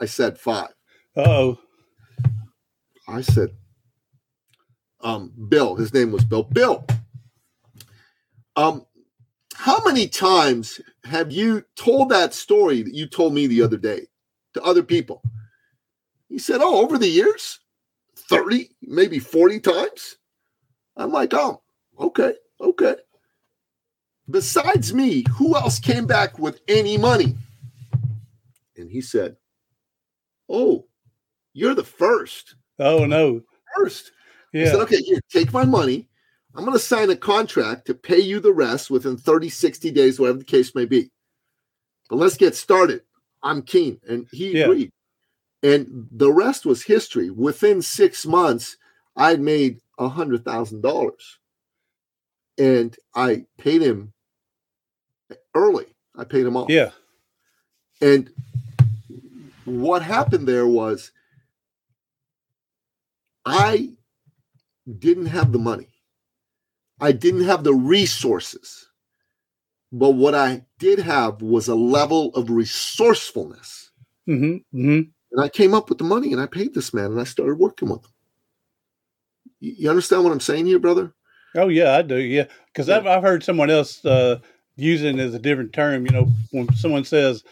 I 0.00 0.06
said, 0.06 0.38
Five. 0.38 0.68
Oh. 1.16 1.58
I 3.08 3.22
said, 3.22 3.50
um, 5.00 5.32
Bill, 5.48 5.74
his 5.74 5.92
name 5.92 6.12
was 6.12 6.24
Bill. 6.24 6.44
Bill, 6.44 6.86
um, 8.56 8.86
how 9.54 9.82
many 9.84 10.06
times 10.06 10.80
have 11.04 11.32
you 11.32 11.64
told 11.74 12.10
that 12.10 12.34
story 12.34 12.82
that 12.82 12.94
you 12.94 13.06
told 13.06 13.34
me 13.34 13.46
the 13.46 13.62
other 13.62 13.76
day 13.76 14.06
to 14.54 14.62
other 14.62 14.82
people? 14.82 15.22
He 16.30 16.38
said, 16.38 16.60
Oh, 16.62 16.80
over 16.82 16.96
the 16.96 17.08
years, 17.08 17.58
30, 18.16 18.70
maybe 18.82 19.18
40 19.18 19.60
times. 19.60 20.16
I'm 20.96 21.10
like, 21.10 21.34
Oh, 21.34 21.60
okay, 21.98 22.34
okay. 22.60 22.96
Besides 24.30 24.94
me, 24.94 25.24
who 25.32 25.56
else 25.56 25.80
came 25.80 26.06
back 26.06 26.38
with 26.38 26.60
any 26.68 26.96
money? 26.96 27.34
And 28.76 28.88
he 28.88 29.00
said, 29.00 29.36
Oh, 30.48 30.86
you're 31.52 31.74
the 31.74 31.84
first 31.84 32.54
Oh 32.78 33.04
no. 33.04 33.42
first. 33.76 34.12
I 34.54 34.58
Yeah. 34.58 34.70
said, 34.72 34.80
okay, 34.82 35.02
here, 35.02 35.20
take 35.30 35.52
my 35.52 35.64
money. 35.64 36.08
I'm 36.54 36.64
going 36.64 36.76
to 36.76 36.82
sign 36.82 37.10
a 37.10 37.16
contract 37.16 37.86
to 37.86 37.94
pay 37.94 38.18
you 38.18 38.40
the 38.40 38.52
rest 38.52 38.90
within 38.90 39.16
30, 39.16 39.48
60 39.48 39.90
days, 39.90 40.18
whatever 40.18 40.38
the 40.38 40.44
case 40.44 40.74
may 40.74 40.84
be. 40.86 41.10
But 42.08 42.16
let's 42.16 42.36
get 42.36 42.56
started. 42.56 43.02
I'm 43.42 43.62
keen. 43.62 44.00
And 44.08 44.26
he 44.32 44.52
Yeah. 44.52 44.64
agreed. 44.64 44.92
And 45.62 46.08
the 46.10 46.32
rest 46.32 46.64
was 46.64 46.84
history. 46.84 47.30
Within 47.30 47.82
six 47.82 48.24
months, 48.24 48.76
I'd 49.16 49.40
made 49.40 49.80
a 49.98 50.08
$100,000. 50.08 51.12
And 52.58 52.96
I 53.14 53.44
paid 53.58 53.82
him 53.82 54.12
early. 55.54 55.86
I 56.16 56.24
paid 56.24 56.46
him 56.46 56.56
off. 56.56 56.70
Yeah. 56.70 56.90
And 58.00 58.30
what 59.64 60.02
happened 60.02 60.46
there 60.48 60.66
was 60.66 61.12
I 63.44 63.90
didn't 64.98 65.26
have 65.26 65.52
the 65.52 65.58
money. 65.58 65.88
I 67.00 67.12
didn't 67.12 67.44
have 67.44 67.64
the 67.64 67.74
resources. 67.74 68.88
But 69.92 70.10
what 70.10 70.34
I 70.34 70.64
did 70.78 71.00
have 71.00 71.42
was 71.42 71.68
a 71.68 71.74
level 71.74 72.34
of 72.34 72.50
resourcefulness. 72.50 73.90
hmm 74.26 74.56
hmm 74.72 75.00
And 75.32 75.42
I 75.44 75.48
came 75.48 75.74
up 75.74 75.88
with 75.88 75.98
the 75.98 76.04
money 76.04 76.32
and 76.32 76.40
I 76.40 76.46
paid 76.46 76.74
this 76.74 76.92
man 76.92 77.06
and 77.06 77.20
I 77.20 77.24
started 77.24 77.58
working 77.58 77.88
with 77.88 78.04
him. 78.04 78.10
You 79.60 79.90
understand 79.90 80.24
what 80.24 80.32
I'm 80.32 80.40
saying 80.40 80.66
here, 80.66 80.78
brother? 80.78 81.12
Oh 81.54 81.68
yeah, 81.68 81.96
I 81.96 82.02
do. 82.02 82.16
Yeah, 82.16 82.44
because 82.72 82.88
Yeah. 82.88 82.96
I've 82.98 83.06
I've 83.06 83.22
heard 83.22 83.42
someone 83.42 83.70
else 83.70 84.04
uh, 84.04 84.38
using 84.76 85.18
it 85.18 85.22
as 85.22 85.34
a 85.34 85.38
different 85.38 85.72
term. 85.72 86.06
You 86.06 86.12
know, 86.12 86.28
when 86.50 86.72
someone 86.74 87.04
says, 87.04 87.42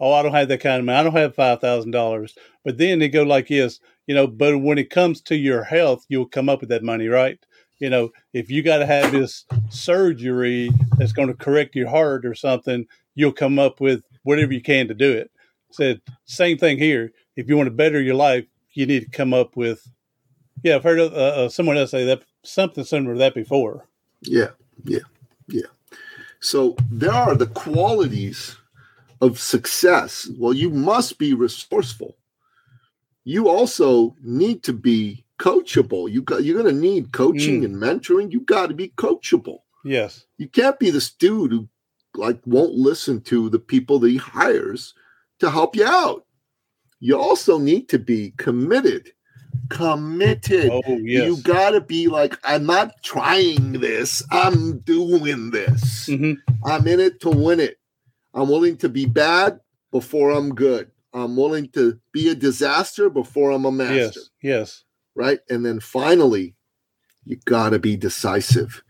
"Oh, 0.00 0.12
I 0.12 0.22
don't 0.22 0.34
have 0.34 0.48
that 0.48 0.60
kind 0.60 0.80
of 0.80 0.84
money. 0.86 0.98
I 0.98 1.02
don't 1.02 1.12
have 1.14 1.34
five 1.34 1.60
thousand 1.60 1.92
dollars," 1.92 2.34
but 2.64 2.78
then 2.78 2.98
they 2.98 3.08
go 3.08 3.22
like 3.22 3.48
this. 3.48 3.80
You 4.06 4.14
know, 4.14 4.26
but 4.26 4.58
when 4.58 4.78
it 4.78 4.90
comes 4.90 5.20
to 5.22 5.36
your 5.36 5.64
health, 5.64 6.04
you'll 6.08 6.26
come 6.28 6.48
up 6.48 6.60
with 6.60 6.70
that 6.70 6.82
money, 6.84 7.08
right? 7.08 7.38
You 7.78 7.90
know, 7.90 8.10
if 8.32 8.50
you 8.50 8.62
got 8.62 8.78
to 8.78 8.86
have 8.86 9.12
this 9.12 9.44
surgery 9.70 10.70
that's 10.98 11.12
going 11.12 11.28
to 11.28 11.34
correct 11.34 11.74
your 11.76 11.88
heart 11.88 12.26
or 12.26 12.34
something, 12.34 12.86
you'll 13.14 13.32
come 13.32 13.58
up 13.58 13.80
with 13.80 14.02
whatever 14.24 14.52
you 14.52 14.62
can 14.62 14.88
to 14.88 14.94
do 14.94 15.12
it. 15.12 15.30
Said 15.70 16.00
same 16.24 16.58
thing 16.58 16.78
here. 16.78 17.12
If 17.36 17.48
you 17.48 17.56
want 17.56 17.66
to 17.66 17.70
better 17.74 18.00
your 18.00 18.14
life, 18.14 18.46
you 18.72 18.86
need 18.86 19.00
to 19.04 19.10
come 19.10 19.34
up 19.34 19.56
with. 19.56 19.86
Yeah, 20.62 20.76
I've 20.76 20.82
heard 20.84 20.98
of, 20.98 21.12
uh, 21.12 21.16
uh, 21.44 21.48
someone 21.48 21.76
else 21.76 21.90
say 21.90 22.04
that 22.06 22.22
something 22.42 22.84
similar 22.84 23.14
to 23.14 23.18
that 23.18 23.34
before. 23.34 23.86
Yeah, 24.22 24.50
yeah, 24.84 25.00
yeah. 25.48 25.66
So 26.40 26.76
there 26.90 27.12
are 27.12 27.34
the 27.34 27.46
qualities 27.46 28.56
of 29.20 29.38
success. 29.38 30.28
Well, 30.38 30.52
you 30.54 30.70
must 30.70 31.18
be 31.18 31.34
resourceful. 31.34 32.16
You 33.24 33.48
also 33.48 34.14
need 34.22 34.62
to 34.64 34.72
be 34.72 35.24
coachable. 35.38 36.10
You 36.10 36.22
got 36.22 36.44
you're 36.44 36.60
going 36.62 36.74
to 36.74 36.80
need 36.80 37.12
coaching 37.12 37.62
Mm. 37.62 37.64
and 37.64 37.76
mentoring. 37.76 38.32
You 38.32 38.40
got 38.40 38.68
to 38.68 38.74
be 38.74 38.88
coachable. 38.96 39.58
Yes. 39.84 40.24
You 40.38 40.48
can't 40.48 40.78
be 40.78 40.90
this 40.90 41.10
dude 41.10 41.50
who 41.52 41.68
like 42.14 42.40
won't 42.46 42.74
listen 42.74 43.20
to 43.22 43.50
the 43.50 43.58
people 43.58 43.98
that 43.98 44.10
he 44.10 44.16
hires 44.16 44.94
to 45.40 45.50
help 45.50 45.76
you 45.76 45.86
out. 45.86 46.24
You 47.00 47.18
also 47.18 47.58
need 47.58 47.88
to 47.90 47.98
be 47.98 48.32
committed 48.36 49.12
committed. 49.68 50.70
Oh, 50.70 50.82
yes. 50.98 51.26
You 51.26 51.36
got 51.42 51.70
to 51.70 51.80
be 51.80 52.08
like, 52.08 52.38
I'm 52.44 52.66
not 52.66 53.02
trying 53.02 53.72
this, 53.72 54.22
I'm 54.30 54.78
doing 54.80 55.50
this. 55.50 56.06
hmm 56.06 56.34
I'm 56.64 56.86
in 56.88 57.00
it 57.00 57.20
to 57.20 57.30
win 57.30 57.60
it. 57.60 57.78
I'm 58.34 58.48
willing 58.48 58.76
to 58.78 58.88
be 58.88 59.06
bad 59.06 59.60
before 59.92 60.30
I'm 60.30 60.54
good. 60.54 60.90
I'm 61.12 61.36
willing 61.36 61.68
to 61.70 61.98
be 62.12 62.28
a 62.28 62.34
disaster 62.34 63.08
before 63.08 63.50
I'm 63.50 63.64
a 63.64 63.72
master. 63.72 63.94
Yes. 63.94 64.30
Yes. 64.42 64.84
Right. 65.14 65.38
And 65.48 65.64
then 65.64 65.80
finally, 65.80 66.54
you 67.24 67.36
got 67.44 67.70
to 67.70 67.78
be 67.78 67.96
decisive. 67.96 68.82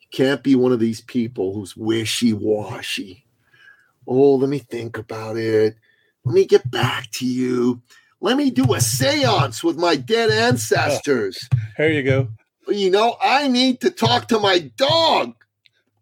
You 0.00 0.06
can't 0.12 0.42
be 0.42 0.54
one 0.54 0.72
of 0.72 0.80
these 0.80 1.00
people 1.00 1.52
who's 1.52 1.76
wishy 1.76 2.32
washy. 2.32 3.26
Oh, 4.06 4.36
let 4.36 4.48
me 4.48 4.58
think 4.58 4.98
about 4.98 5.36
it. 5.36 5.76
Let 6.26 6.34
me 6.34 6.44
get 6.44 6.68
back 6.72 7.08
to 7.12 7.24
you. 7.24 7.82
Let 8.20 8.36
me 8.36 8.50
do 8.50 8.74
a 8.74 8.80
seance 8.80 9.62
with 9.62 9.76
my 9.76 9.94
dead 9.94 10.28
ancestors. 10.28 11.48
There 11.78 11.92
you 11.92 12.02
go. 12.02 12.28
You 12.66 12.90
know, 12.90 13.16
I 13.22 13.46
need 13.46 13.80
to 13.82 13.90
talk 13.90 14.26
to 14.28 14.40
my 14.40 14.58
dog. 14.58 15.34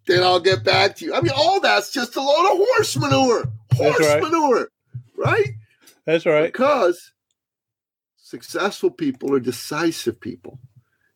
Then 0.07 0.23
I'll 0.23 0.40
get 0.40 0.64
back 0.64 0.97
to 0.97 1.04
you. 1.04 1.14
I 1.14 1.21
mean, 1.21 1.35
all 1.37 1.61
that's 1.61 1.93
just 1.93 2.16
a 2.16 2.23
load 2.23 2.52
of 2.52 2.57
horse 2.57 2.97
manure. 2.97 3.45
Horse 3.75 4.00
right. 4.00 4.23
manure, 4.23 4.69
right? 5.14 5.50
That's 6.07 6.25
right. 6.25 6.50
Because 6.50 7.12
successful 8.16 8.90
people 8.90 9.35
are 9.35 9.40
decisive 9.40 10.19
people. 10.19 10.59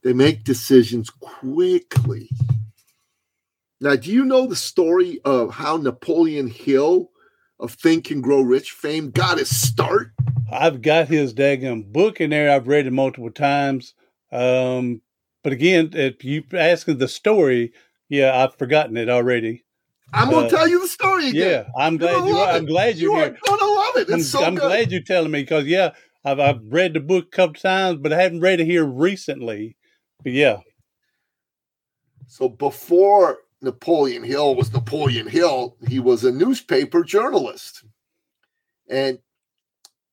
They 0.02 0.12
make 0.12 0.44
decisions 0.44 1.08
quickly. 1.08 2.28
Now, 3.80 3.96
do 3.96 4.10
you 4.10 4.26
know 4.26 4.46
the 4.46 4.54
story 4.54 5.18
of 5.24 5.54
how 5.54 5.78
Napoleon 5.78 6.48
Hill 6.48 7.10
of 7.60 7.72
Think 7.72 8.10
and 8.10 8.22
Grow 8.22 8.40
Rich 8.40 8.72
fame 8.72 9.10
got 9.10 9.38
his 9.38 9.54
start? 9.54 10.12
I've 10.50 10.80
got 10.82 11.08
his 11.08 11.34
daggum 11.34 11.92
book 11.92 12.20
in 12.20 12.30
there. 12.30 12.50
I've 12.50 12.68
read 12.68 12.86
it 12.86 12.92
multiple 12.92 13.30
times. 13.30 13.94
Um, 14.32 15.02
but 15.42 15.52
again, 15.52 15.90
if 15.92 16.24
you 16.24 16.44
asking 16.52 16.98
the 16.98 17.08
story, 17.08 17.72
yeah, 18.08 18.42
I've 18.42 18.54
forgotten 18.56 18.96
it 18.96 19.08
already. 19.08 19.64
I'm 20.12 20.30
going 20.30 20.46
Uh, 20.46 20.48
to 20.48 20.56
tell 20.56 20.68
you 20.68 20.80
the 20.80 20.88
story 20.88 21.28
again. 21.28 21.42
Yeah, 21.42 21.64
I'm 21.76 21.96
glad 21.98 22.26
you. 22.26 22.34
love 22.34 22.54
I'm 22.54 22.64
glad 22.66 22.96
You 22.96 23.12
you're 23.12 23.20
are 23.20 23.24
here. 23.26 23.38
going 23.44 23.58
to 23.58 23.66
love 23.66 23.96
it. 23.96 24.02
It's 24.08 24.12
I'm, 24.12 24.20
so 24.20 24.44
I'm 24.44 24.54
good. 24.54 24.62
glad 24.62 24.90
you're 24.92 25.02
telling 25.02 25.30
me 25.30 25.42
because 25.42 25.66
yeah, 25.66 25.90
I've 26.24 26.40
I've 26.40 26.60
read 26.68 26.94
the 26.94 27.00
book 27.00 27.26
a 27.26 27.36
couple 27.36 27.54
times, 27.60 27.98
but 28.00 28.12
I 28.12 28.22
haven't 28.22 28.40
read 28.40 28.60
it 28.60 28.64
here 28.66 28.84
recently. 28.86 29.76
But 30.22 30.32
yeah, 30.32 30.60
So 32.26 32.48
before 32.48 33.38
Napoleon 33.60 34.22
Hill 34.22 34.54
was 34.54 34.72
Napoleon 34.72 35.26
Hill, 35.26 35.76
he 35.88 35.98
was 35.98 36.24
a 36.24 36.32
newspaper 36.32 37.02
journalist. 37.02 37.84
And 38.88 39.18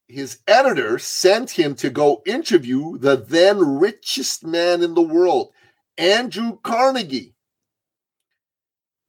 his 0.08 0.40
editor 0.48 1.00
sent 1.00 1.52
him 1.52 1.76
to 1.76 1.90
go 1.90 2.22
interview 2.26 2.98
the 2.98 3.16
then 3.16 3.80
richest 3.80 4.44
man 4.44 4.84
in 4.84 4.94
the 4.94 5.02
world, 5.02 5.52
Andrew 5.98 6.60
Carnegie, 6.64 7.36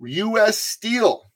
US 0.01 0.59
Steel. 0.59 1.31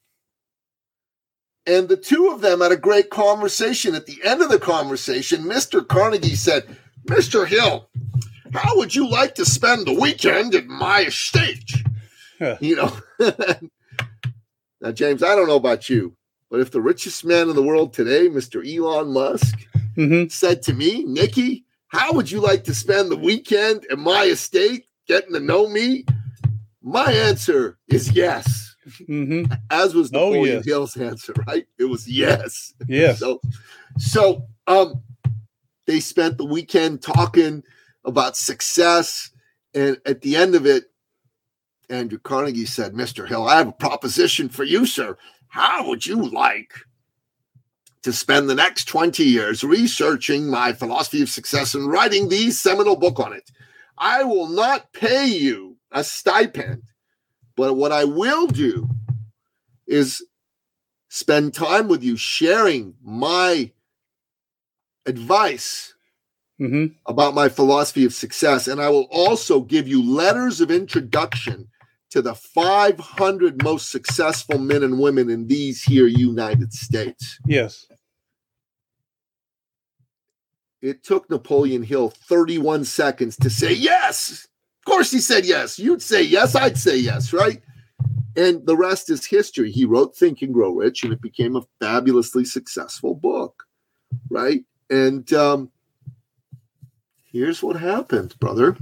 And 1.67 1.89
the 1.89 1.97
two 1.97 2.29
of 2.29 2.41
them 2.41 2.61
had 2.61 2.73
a 2.73 2.77
great 2.77 3.11
conversation. 3.11 3.95
At 3.95 4.07
the 4.07 4.19
end 4.25 4.41
of 4.43 4.49
the 4.49 4.59
conversation, 4.59 5.45
Mr. 5.45 5.87
Carnegie 5.87 6.35
said, 6.35 6.65
Mr. 7.07 7.47
Hill, 7.47 7.89
how 8.53 8.77
would 8.77 8.95
you 8.95 9.09
like 9.09 9.35
to 9.37 9.45
spend 9.45 9.87
the 9.87 9.99
weekend 10.01 10.55
at 10.55 10.67
my 10.67 11.03
estate? 11.03 11.71
You 12.61 12.77
know. 12.77 12.99
now, 14.81 14.93
James, 14.93 15.23
I 15.23 15.35
don't 15.35 15.47
know 15.49 15.57
about 15.57 15.89
you, 15.89 16.17
but 16.51 16.61
if 16.61 16.71
the 16.71 16.81
richest 16.81 17.25
man 17.25 17.49
in 17.51 17.57
the 17.57 17.63
world 17.63 17.93
today, 17.93 18.29
Mr. 18.29 18.65
Elon 18.67 19.13
Musk, 19.13 19.59
hmm 19.95 20.25
said 20.29 20.63
to 20.63 20.73
me, 20.73 21.05
Nikki, 21.05 21.65
how 21.89 22.13
would 22.13 22.31
you 22.31 22.41
like 22.41 22.65
to 22.65 22.75
spend 22.75 23.11
the 23.11 23.17
weekend 23.17 23.85
at 23.91 23.99
my 23.99 24.25
estate 24.25 24.87
getting 25.07 25.33
to 25.35 25.41
know 25.41 25.69
me? 25.69 26.05
My 26.83 27.13
answer 27.13 27.79
is 27.89 28.11
yes, 28.13 28.75
hmm 29.07 29.45
as 29.71 29.95
was 29.95 30.13
Oh, 30.15 30.31
Napoleon 30.31 30.57
yes. 30.57 30.65
Hill's 30.65 30.97
answer, 30.97 31.35
right? 31.47 31.67
It 31.79 31.85
was 31.85 32.09
yes. 32.09 32.73
yes, 32.89 33.19
So, 33.19 33.41
so 33.99 34.47
um, 34.67 35.03
they 35.87 36.01
spent 36.01 36.39
the 36.39 36.47
weekend 36.47 37.03
talking 37.03 37.63
about 38.05 38.37
success, 38.37 39.31
and 39.75 39.99
at 40.07 40.23
the 40.23 40.37
end 40.37 40.55
of 40.55 40.65
it, 40.65 40.90
Andrew 41.91 42.19
Carnegie 42.19 42.67
said, 42.67 42.95
"Mr. 42.95 43.29
Hill, 43.29 43.49
I 43.49 43.57
have 43.57 43.69
a 43.69 43.73
proposition 43.73 44.49
for 44.49 44.65
you, 44.65 44.87
sir. 44.87 45.17
How 45.49 45.87
would 45.89 46.07
you 46.07 46.23
like 46.31 46.73
to 48.03 48.13
spend 48.13 48.49
the 48.49 48.55
next 48.55 48.87
twenty 48.87 49.25
years 49.25 49.65
researching 49.65 50.49
my 50.49 50.73
philosophy 50.73 51.23
of 51.23 51.29
success 51.29 51.75
and 51.75 51.91
writing 51.91 52.29
the 52.29 52.51
seminal 52.51 52.97
book 52.97 53.21
on 53.21 53.33
it? 53.33 53.51
I 53.99 54.25
will 54.25 54.49
not 54.49 54.93
pay 54.93 55.27
you 55.27 55.77
a 55.93 56.05
stipend, 56.05 56.85
but 57.57 57.75
what 57.75 57.93
I 57.93 58.05
will 58.05 58.47
do 58.47 58.89
is." 59.87 60.23
spend 61.11 61.53
time 61.53 61.89
with 61.89 62.03
you 62.03 62.17
sharing 62.17 62.95
my 63.03 63.71
advice 65.07 65.95
hmm 66.59 66.87
about 67.07 67.35
my 67.35 67.49
philosophy 67.49 68.05
of 68.05 68.15
success. 68.15 68.69
And 68.69 68.81
I 68.81 68.91
will 68.91 69.09
also 69.11 69.61
give 69.61 69.89
you 69.89 70.03
letters 70.03 70.61
of 70.61 70.71
introduction 70.71 71.69
to 72.11 72.21
the 72.21 72.35
500 72.35 73.63
most 73.63 73.91
successful 73.91 74.59
men 74.59 74.83
and 74.83 74.99
women 74.99 75.31
in 75.31 75.47
these 75.47 75.83
here 75.83 76.07
United 76.07 76.73
States. 76.73 77.39
yes, 77.47 77.87
It 80.83 81.05
took 81.05 81.29
Napoleon 81.31 81.83
Hill 81.83 82.11
31 82.11 82.85
seconds 82.85 83.37
to 83.37 83.51
say 83.51 83.73
yes. 83.73 84.49
Of 84.81 84.85
course, 84.87 85.11
he 85.11 85.21
said 85.21 85.45
yes. 85.45 85.79
You'd 85.79 86.03
say 86.03 86.23
yes. 86.23 86.55
I'd 86.57 86.79
say 86.79 86.97
yes, 86.97 87.33
right? 87.33 87.63
And 88.37 88.65
the 88.67 88.77
rest 88.77 89.11
is 89.11 89.27
history. 89.27 89.71
He 89.71 89.85
wrote 89.85 90.17
Think 90.17 90.41
and 90.43 90.55
Grow 90.55 90.71
Rich, 90.73 91.05
and 91.05 91.13
it 91.13 91.21
became 91.21 91.55
a 91.57 91.67
fabulously 91.81 92.45
successful 92.45 93.15
book, 93.15 93.65
right? 94.31 94.65
And 94.89 95.31
um, 95.33 95.71
here's 97.31 97.63
what 97.63 97.77
happened, 97.77 98.37
brother. 98.41 98.77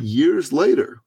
Years 0.00 0.52
later, 0.52 1.01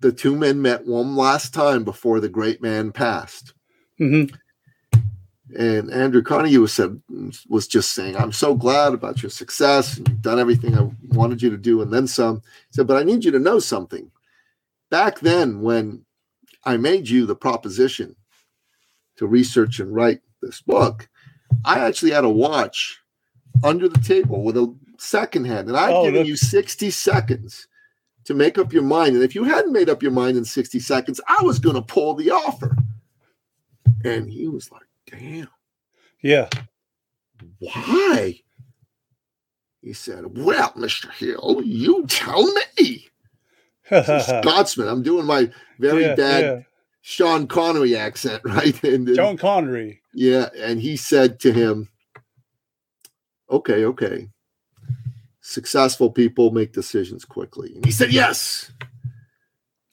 the 0.00 0.12
two 0.12 0.36
men 0.36 0.62
met 0.62 0.86
one 0.86 1.16
last 1.16 1.52
time 1.52 1.84
before 1.84 2.20
the 2.20 2.28
great 2.28 2.62
man 2.62 2.92
passed. 2.92 3.54
hmm 3.98 4.24
And 5.56 5.90
Andrew 5.90 6.22
Carnegie 6.22 6.58
was 6.58 6.72
said 6.72 7.00
was 7.48 7.66
just 7.66 7.92
saying, 7.92 8.16
"I'm 8.16 8.32
so 8.32 8.54
glad 8.54 8.92
about 8.94 9.22
your 9.22 9.30
success. 9.30 9.96
and 9.96 10.06
You've 10.08 10.22
done 10.22 10.38
everything 10.38 10.76
I 10.76 10.90
wanted 11.08 11.40
you 11.42 11.50
to 11.50 11.56
do, 11.56 11.80
and 11.82 11.92
then 11.92 12.06
some." 12.06 12.36
He 12.36 12.72
said, 12.74 12.86
"But 12.86 12.98
I 12.98 13.02
need 13.02 13.24
you 13.24 13.30
to 13.32 13.38
know 13.38 13.58
something. 13.58 14.10
Back 14.90 15.20
then, 15.20 15.60
when 15.62 16.04
I 16.64 16.76
made 16.76 17.08
you 17.08 17.24
the 17.26 17.34
proposition 17.36 18.14
to 19.16 19.26
research 19.26 19.80
and 19.80 19.94
write 19.94 20.20
this 20.42 20.60
book, 20.60 21.08
I 21.64 21.80
actually 21.80 22.12
had 22.12 22.24
a 22.24 22.28
watch 22.28 22.98
under 23.64 23.88
the 23.88 23.98
table 24.00 24.44
with 24.44 24.56
a 24.56 24.74
second 24.98 25.46
hand, 25.46 25.68
and 25.68 25.76
I'd 25.76 25.92
Oh, 25.94 26.04
given 26.04 26.26
you 26.26 26.36
60 26.36 26.90
seconds 26.90 27.66
to 28.28 28.34
make 28.34 28.56
up 28.58 28.72
your 28.72 28.82
mind. 28.84 29.14
And 29.16 29.24
if 29.24 29.34
you 29.34 29.42
hadn't 29.44 29.72
made 29.72 29.88
up 29.90 30.02
your 30.02 30.12
mind 30.12 30.36
in 30.36 30.44
60 30.44 30.78
seconds, 30.80 31.20
I 31.28 31.42
was 31.42 31.58
going 31.58 31.74
to 31.76 31.82
pull 31.82 32.14
the 32.14 32.30
offer." 32.30 32.76
And 34.04 34.30
he 34.30 34.46
was 34.48 34.70
like, 34.70 34.86
"Damn." 35.10 35.48
yeah, 36.22 36.48
Why? 37.58 38.40
He 39.80 39.92
said, 39.92 40.24
Well, 40.38 40.72
Mr. 40.72 41.10
Hill, 41.12 41.62
you 41.64 42.04
tell 42.08 42.42
me. 42.78 43.08
Scotsman, 43.86 44.88
I'm 44.88 45.02
doing 45.02 45.24
my 45.26 45.50
very 45.78 46.02
Yeah, 46.02 46.14
bad 46.16 46.44
yeah. 46.44 46.60
Sean 47.00 47.46
Connery 47.46 47.96
accent, 47.96 48.42
right? 48.44 48.82
And, 48.84 49.06
and- 49.08 49.16
John 49.16 49.36
Connery. 49.36 50.00
yeah, 50.12 50.48
and 50.56 50.80
he 50.80 50.96
said 50.96 51.38
to 51.40 51.52
him, 51.52 51.88
Okay, 53.50 53.84
okay. 53.84 54.28
Successful 55.48 56.10
people 56.10 56.50
make 56.50 56.74
decisions 56.74 57.24
quickly. 57.24 57.72
And 57.74 57.82
he 57.82 57.90
said, 57.90 58.12
Yes. 58.12 58.70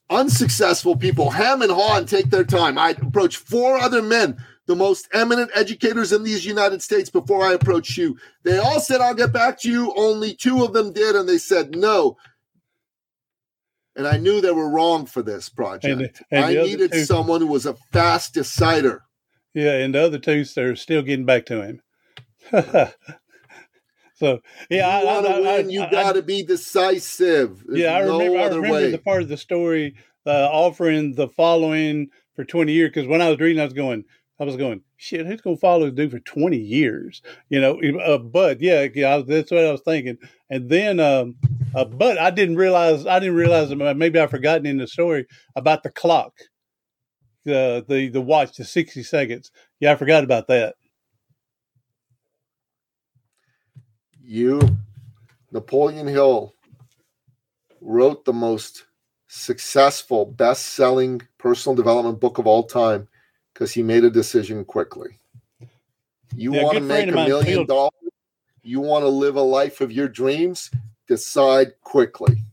Unsuccessful 0.09 0.97
people, 0.97 1.29
ham 1.29 1.61
and 1.61 1.71
haw 1.71 1.97
and 1.97 2.05
take 2.09 2.29
their 2.29 2.43
time. 2.43 2.77
I 2.77 2.89
approached 2.89 3.37
four 3.37 3.77
other 3.77 4.01
men, 4.01 4.37
the 4.65 4.75
most 4.75 5.07
eminent 5.13 5.51
educators 5.55 6.11
in 6.11 6.23
these 6.23 6.45
United 6.45 6.81
States, 6.81 7.09
before 7.09 7.45
I 7.45 7.53
approached 7.53 7.97
you. 7.97 8.17
They 8.43 8.57
all 8.57 8.81
said, 8.81 8.99
I'll 8.99 9.15
get 9.15 9.31
back 9.31 9.57
to 9.61 9.71
you. 9.71 9.93
Only 9.95 10.35
two 10.35 10.61
of 10.65 10.73
them 10.73 10.91
did, 10.91 11.15
and 11.15 11.27
they 11.27 11.37
said 11.37 11.73
no. 11.73 12.17
And 13.95 14.05
I 14.05 14.17
knew 14.17 14.41
they 14.41 14.51
were 14.51 14.69
wrong 14.69 15.05
for 15.05 15.21
this 15.23 15.47
project. 15.47 16.01
And- 16.01 16.09
and 16.31 16.45
I 16.45 16.53
needed 16.55 16.91
two- 16.91 17.05
someone 17.05 17.39
who 17.39 17.47
was 17.47 17.65
a 17.65 17.77
fast 17.93 18.33
decider. 18.33 19.03
Yeah, 19.53 19.77
and 19.77 19.95
the 19.95 20.03
other 20.03 20.19
two 20.19 20.43
are 20.57 20.75
still 20.75 21.01
getting 21.01 21.25
back 21.25 21.45
to 21.45 21.61
him. 21.61 21.81
so 24.15 24.39
yeah, 24.69 25.01
you 25.01 25.08
I, 25.08 25.13
want 25.13 25.25
I, 25.25 25.30
to 25.30 25.36
I, 25.36 25.58
win, 25.58 25.69
you 25.69 25.80
got 25.91 26.13
to 26.13 26.21
be 26.21 26.43
decisive. 26.43 27.63
There's 27.67 27.80
yeah, 27.80 27.95
I 27.95 28.01
no 28.01 28.17
remember. 28.17 28.39
I 28.39 28.45
remember 28.47 28.71
way. 28.71 28.91
the 28.91 28.97
part 28.97 29.21
of 29.21 29.30
the 29.30 29.38
story 29.38 29.95
uh, 30.25 30.49
offering 30.51 31.13
the 31.15 31.30
following 31.30 32.10
for 32.36 32.43
twenty 32.43 32.73
years 32.73 32.89
because 32.89 33.08
when 33.08 33.21
I 33.21 33.30
was 33.30 33.39
reading, 33.39 33.62
I 33.62 33.65
was 33.65 33.73
going 33.73 34.06
I 34.39 34.43
was 34.43 34.58
going, 34.58 34.82
shit, 34.97 35.25
who's 35.25 35.39
going 35.39 35.56
to 35.56 35.60
follow 35.60 35.86
this 35.86 35.93
dude 35.93 36.12
for 36.12 36.19
20 36.19 36.58
years? 36.58 37.21
You 37.49 37.62
know, 37.62 37.80
uh, 38.01 38.17
but 38.17 38.60
yeah, 38.60 38.88
yeah, 38.93 39.21
that's 39.25 39.51
what 39.51 39.63
I 39.63 39.71
was 39.71 39.82
thinking. 39.82 40.17
And 40.49 40.69
then, 40.69 40.99
um, 40.99 41.36
uh, 41.73 41.86
but 41.86 42.17
I 42.17 42.32
didn't 42.32 42.58
realize, 42.58 43.06
I 43.06 43.19
didn't 43.19 43.36
realize, 43.36 43.73
maybe 43.95 44.19
I've 44.19 44.32
forgotten 44.32 44.65
in 44.65 44.78
the 44.78 44.88
story 44.88 45.25
about 45.56 45.84
the 45.84 45.89
clock, 45.89 46.34
the, 47.45 47.86
the, 47.88 48.10
the 48.10 48.21
watch, 48.21 48.58
the 48.58 48.65
60 48.65 49.04
seconds. 49.04 49.51
Yeah, 49.80 49.93
I 49.93 49.95
forgot 49.95 50.25
about 50.25 50.47
that. 50.47 50.75
You, 54.27 54.59
Napoleon 55.51 56.07
Hill, 56.07 56.55
wrote 57.79 58.25
the 58.25 58.33
most 58.33 58.85
successful, 59.27 60.25
best 60.25 60.67
selling 60.67 61.21
personal 61.38 61.75
development 61.75 62.19
book 62.19 62.39
of 62.39 62.47
all 62.47 62.63
time 62.63 63.07
because 63.53 63.71
he 63.71 63.83
made 63.83 64.03
a 64.03 64.09
decision 64.09 64.65
quickly. 64.65 65.19
You 66.35 66.53
yeah, 66.55 66.63
want 66.63 66.77
to 66.77 66.83
make 66.83 67.07
a 67.07 67.11
million 67.11 67.65
dollars? 67.67 67.91
You 68.63 68.79
want 68.79 69.03
to 69.03 69.09
live 69.09 69.35
a 69.35 69.41
life 69.41 69.79
of 69.79 69.91
your 69.91 70.07
dreams? 70.07 70.71
Decide 71.07 71.79
quickly. 71.81 72.43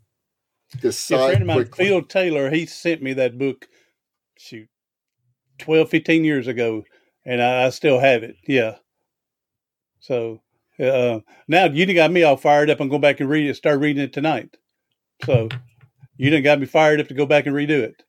Decide 0.80 1.38
yeah, 1.38 1.44
mine, 1.44 1.56
quickly. 1.56 1.86
Phil 1.86 2.02
Taylor, 2.02 2.50
he 2.50 2.66
sent 2.66 3.02
me 3.02 3.14
that 3.14 3.38
book, 3.38 3.66
shoot, 4.36 4.68
12, 5.58 5.88
15 5.88 6.24
years 6.24 6.46
ago, 6.48 6.84
and 7.24 7.42
I, 7.42 7.64
I 7.66 7.70
still 7.70 7.98
have 7.98 8.22
it. 8.22 8.36
Yeah. 8.46 8.76
So 10.00 10.42
uh, 10.80 11.20
now 11.48 11.66
you 11.66 11.86
done 11.86 11.94
got 11.94 12.12
me 12.12 12.22
all 12.22 12.36
fired 12.36 12.70
up. 12.70 12.80
I'm 12.80 12.88
going 12.88 13.00
back 13.00 13.20
and 13.20 13.28
read 13.28 13.48
it, 13.48 13.56
start 13.56 13.80
reading 13.80 14.02
it 14.02 14.12
tonight. 14.12 14.56
So 15.24 15.48
you 16.16 16.30
done 16.30 16.42
got 16.42 16.60
me 16.60 16.66
fired 16.66 17.00
up 17.00 17.08
to 17.08 17.14
go 17.14 17.26
back 17.26 17.46
and 17.46 17.54
redo 17.54 17.80
it. 17.80 18.02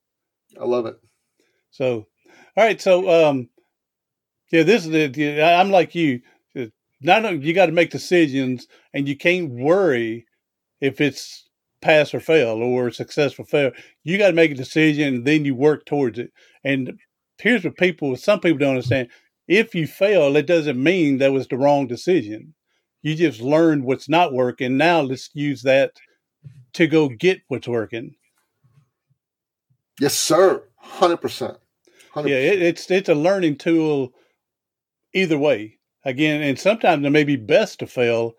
I 0.59 0.65
love 0.65 0.85
it. 0.85 0.95
So 1.71 2.07
all 2.55 2.63
right, 2.63 2.79
so 2.79 3.29
um, 3.29 3.49
yeah, 4.51 4.63
this 4.63 4.85
is 4.85 4.91
it. 4.93 5.41
I'm 5.41 5.71
like 5.71 5.95
you. 5.95 6.21
Not 7.01 7.41
you 7.41 7.53
got 7.53 7.65
to 7.65 7.73
make 7.73 7.89
decisions, 7.89 8.67
and 8.93 9.09
you 9.09 9.17
can't 9.17 9.49
worry 9.49 10.25
if 10.79 11.01
it's 11.01 11.49
pass 11.81 12.13
or 12.13 12.21
fail 12.21 12.63
or 12.63 12.91
successful 12.91 13.43
fail. 13.43 13.71
You 14.03 14.17
got 14.17 14.27
to 14.27 14.33
make 14.33 14.51
a 14.51 14.55
decision, 14.55 15.15
and 15.15 15.25
then 15.25 15.43
you 15.43 15.53
work 15.53 15.85
towards 15.85 16.17
it. 16.17 16.31
And 16.63 16.93
here's 17.39 17.65
what 17.65 17.75
people, 17.75 18.15
some 18.15 18.39
people 18.39 18.59
don't 18.59 18.75
understand: 18.75 19.09
if 19.47 19.75
you 19.75 19.87
fail, 19.87 20.35
it 20.35 20.47
doesn't 20.47 20.81
mean 20.81 21.17
that 21.17 21.33
was 21.33 21.47
the 21.47 21.57
wrong 21.57 21.87
decision. 21.87 22.53
You 23.01 23.15
just 23.15 23.41
learned 23.41 23.83
what's 23.83 24.07
not 24.07 24.33
working. 24.33 24.77
Now 24.77 25.01
let's 25.01 25.29
use 25.33 25.61
that 25.63 25.91
to 26.73 26.87
go 26.87 27.09
get 27.09 27.41
what's 27.47 27.67
working. 27.67 28.15
Yes, 29.99 30.17
sir. 30.17 30.63
Hundred 30.77 31.17
percent. 31.17 31.57
100%. 32.15 32.27
Yeah, 32.29 32.35
it, 32.35 32.61
it's 32.61 32.89
it's 32.89 33.09
a 33.09 33.15
learning 33.15 33.57
tool 33.57 34.13
either 35.13 35.37
way. 35.37 35.79
Again, 36.05 36.41
and 36.41 36.59
sometimes 36.59 37.05
it 37.05 37.09
may 37.09 37.23
be 37.23 37.37
best 37.37 37.79
to 37.79 37.87
fail 37.87 38.33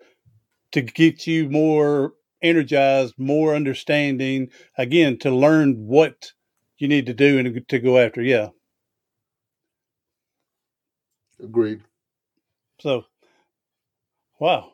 to 0.71 0.81
get 0.81 1.25
you 1.25 1.49
more 1.49 2.13
energized, 2.41 3.15
more 3.17 3.55
understanding. 3.55 4.49
Again, 4.77 5.17
to 5.19 5.31
learn 5.31 5.75
what 5.87 6.31
you 6.77 6.87
need 6.87 7.05
to 7.07 7.13
do 7.13 7.39
and 7.39 7.67
to 7.67 7.79
go 7.79 7.97
after. 7.97 8.21
Yeah. 8.21 8.49
Agreed. 11.41 11.81
So, 12.79 13.05
wow. 14.39 14.71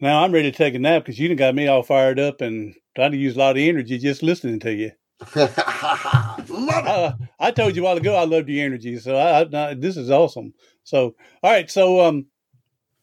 Now 0.00 0.22
I'm 0.22 0.32
ready 0.32 0.50
to 0.50 0.56
take 0.56 0.74
a 0.74 0.78
nap 0.78 1.04
because 1.04 1.18
you 1.18 1.28
done 1.28 1.36
got 1.36 1.54
me 1.54 1.68
all 1.68 1.82
fired 1.82 2.18
up 2.18 2.40
and 2.40 2.74
trying 2.96 3.12
to 3.12 3.18
use 3.18 3.36
a 3.36 3.38
lot 3.38 3.56
of 3.56 3.62
energy 3.62 3.98
just 3.98 4.22
listening 4.22 4.60
to 4.60 4.72
you. 4.72 4.90
I, 5.36 7.14
I, 7.38 7.50
told 7.52 7.76
you 7.76 7.82
a 7.82 7.84
while 7.84 7.96
ago 7.96 8.16
I 8.16 8.24
loved 8.24 8.48
your 8.48 8.64
energy, 8.64 8.98
so 8.98 9.16
I, 9.16 9.70
I, 9.70 9.74
this 9.74 9.96
is 9.96 10.10
awesome. 10.10 10.52
So, 10.82 11.14
all 11.42 11.52
right, 11.52 11.70
so 11.70 12.00
um, 12.00 12.26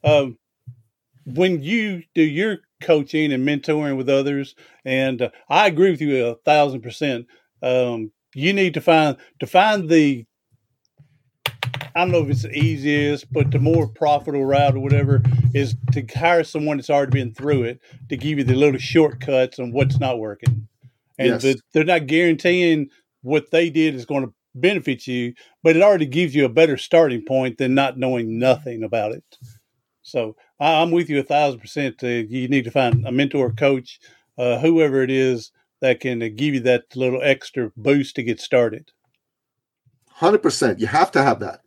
um, 0.04 0.38
when 1.26 1.62
you 1.62 2.04
do 2.15 2.22
your 2.22 2.58
coaching 2.82 3.32
and 3.32 3.48
mentoring 3.48 3.98
with 3.98 4.10
others, 4.10 4.56
and 4.84 5.22
uh, 5.22 5.30
I 5.50 5.67
agree 5.67 5.91
with 5.91 6.02
you 6.02 6.26
a 6.26 6.36
thousand 6.36 6.82
percent. 6.82 7.28
Um, 7.62 8.12
you 8.34 8.54
need 8.54 8.74
to 8.76 8.82
find 8.82 9.17
to 9.39 9.48
find 9.48 9.89
the 9.89 10.26
I 11.95 11.99
don't 12.02 12.12
know 12.12 12.23
if 12.23 12.30
it's 12.30 12.43
the 12.43 12.58
easiest, 12.58 13.32
but 13.32 13.52
the 13.52 13.60
more 13.60 13.88
profitable 13.88 14.45
route 14.45 14.75
or 14.75 14.80
whatever 14.80 15.21
is 15.54 15.75
to 15.93 16.06
hire 16.15 16.43
someone 16.43 16.78
that's 16.78 16.89
already 16.89 17.12
been 17.12 17.34
through 17.34 17.63
it 17.63 17.80
to 18.10 18.17
give 18.17 18.38
you 18.38 18.43
the 18.43 18.56
little 18.56 18.80
shortcuts 18.80 19.60
on 19.60 19.71
what's 19.71 19.99
not 19.99 20.19
working. 20.19 20.67
And 21.17 21.43
yes. 21.43 21.58
they're 21.73 21.84
not 21.84 22.08
guaranteeing 22.08 22.89
what 23.21 23.52
they 23.52 23.69
did 23.69 23.95
is 23.95 24.06
going 24.06 24.25
to 24.25 24.34
benefit 24.56 25.08
you, 25.08 25.34
but 25.63 25.75
it 25.75 25.82
already 25.82 26.06
gives 26.06 26.34
you 26.36 26.45
a 26.45 26.49
better 26.49 26.78
starting 26.78 27.23
point 27.25 27.58
than 27.58 27.75
not 27.75 27.97
knowing 27.97 28.39
nothing 28.39 28.84
about 28.84 29.12
it. 29.12 29.23
So 30.02 30.36
I'm 30.60 30.91
with 30.91 31.10
you 31.10 31.19
a 31.19 31.23
thousand 31.23 31.60
percent. 31.60 32.02
you 32.02 32.47
need 32.47 32.63
to 32.63 32.71
find 32.71 33.06
a 33.06 33.12
mentor, 33.12 33.52
coach, 33.52 33.99
uh, 34.38 34.58
whoever 34.60 35.04
it 35.04 35.12
is 35.12 35.52
that 35.82 35.99
can 35.99 36.19
give 36.36 36.54
you 36.54 36.60
that 36.62 36.95
little 36.95 37.21
extra 37.21 37.71
boost 37.78 38.15
to 38.15 38.23
get 38.23 38.39
started. 38.39 38.91
Hundred 40.10 40.39
percent. 40.39 40.80
You 40.80 40.88
have 40.88 41.12
to 41.12 41.21
have 41.21 41.39
that. 41.39 41.62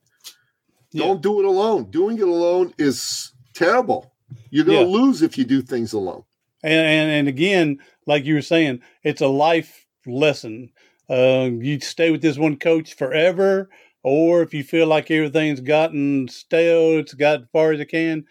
Yeah. 0.92 1.06
Don't 1.06 1.22
do 1.22 1.40
it 1.40 1.46
alone. 1.46 1.90
Doing 1.90 2.18
it 2.18 2.28
alone 2.28 2.74
is 2.78 3.32
terrible. 3.54 4.12
You're 4.50 4.64
going 4.64 4.84
to 4.84 4.90
yeah. 4.90 4.96
lose 4.96 5.22
if 5.22 5.38
you 5.38 5.44
do 5.44 5.62
things 5.62 5.92
alone. 5.92 6.24
And, 6.62 6.72
and, 6.72 7.10
and 7.10 7.28
again, 7.28 7.78
like 8.06 8.24
you 8.24 8.34
were 8.34 8.42
saying, 8.42 8.80
it's 9.02 9.20
a 9.20 9.28
life 9.28 9.86
lesson. 10.06 10.70
Uh, 11.08 11.50
you 11.52 11.80
stay 11.80 12.10
with 12.10 12.22
this 12.22 12.38
one 12.38 12.56
coach 12.56 12.94
forever, 12.94 13.68
or 14.02 14.42
if 14.42 14.54
you 14.54 14.62
feel 14.62 14.86
like 14.86 15.10
everything's 15.10 15.60
gotten 15.60 16.28
stale, 16.28 16.98
it's 16.98 17.14
got 17.14 17.42
as 17.42 17.46
far 17.52 17.72
as 17.72 17.80
it 17.80 17.86
can, 17.86 18.24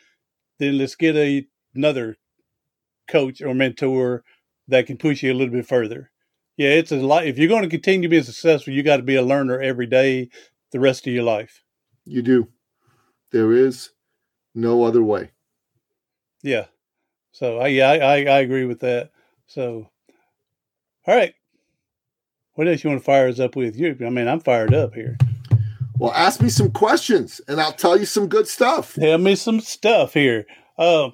then 0.59 0.77
let's 0.77 0.95
get 0.95 1.15
a, 1.15 1.45
another 1.75 2.17
coach 3.09 3.41
or 3.41 3.53
mentor 3.53 4.23
that 4.67 4.87
can 4.87 4.97
push 4.97 5.21
you 5.21 5.31
a 5.31 5.35
little 5.35 5.53
bit 5.53 5.67
further. 5.67 6.11
Yeah, 6.57 6.69
it's 6.69 6.91
a 6.91 6.97
lot. 6.97 7.25
If 7.25 7.37
you're 7.37 7.47
going 7.47 7.63
to 7.63 7.69
continue 7.69 8.09
being 8.09 8.23
successful, 8.23 8.73
you 8.73 8.83
got 8.83 8.97
to 8.97 9.03
be 9.03 9.15
a 9.15 9.21
learner 9.21 9.59
every 9.59 9.87
day, 9.87 10.29
the 10.71 10.79
rest 10.79 11.07
of 11.07 11.13
your 11.13 11.23
life. 11.23 11.63
You 12.05 12.21
do. 12.21 12.47
There 13.31 13.51
is 13.53 13.91
no 14.53 14.83
other 14.83 15.03
way. 15.03 15.31
Yeah. 16.43 16.65
So 17.31 17.59
I 17.59 17.67
yeah 17.67 17.89
I, 17.89 18.23
I 18.25 18.39
agree 18.39 18.65
with 18.65 18.79
that. 18.81 19.11
So 19.47 19.89
all 21.07 21.15
right, 21.15 21.33
what 22.53 22.67
else 22.67 22.83
you 22.83 22.89
want 22.89 23.01
to 23.01 23.05
fire 23.05 23.27
us 23.27 23.39
up 23.39 23.55
with? 23.55 23.75
You, 23.75 23.97
I 24.05 24.09
mean, 24.09 24.27
I'm 24.27 24.39
fired 24.39 24.73
up 24.73 24.93
here. 24.93 25.17
Well, 25.97 26.11
ask 26.13 26.41
me 26.41 26.49
some 26.49 26.71
questions, 26.71 27.41
and 27.47 27.59
I'll 27.59 27.73
tell 27.73 27.97
you 27.97 28.05
some 28.05 28.27
good 28.27 28.47
stuff. 28.47 28.93
Tell 28.93 29.17
me 29.17 29.35
some 29.35 29.59
stuff 29.59 30.13
here. 30.13 30.45
Uh, 30.77 31.09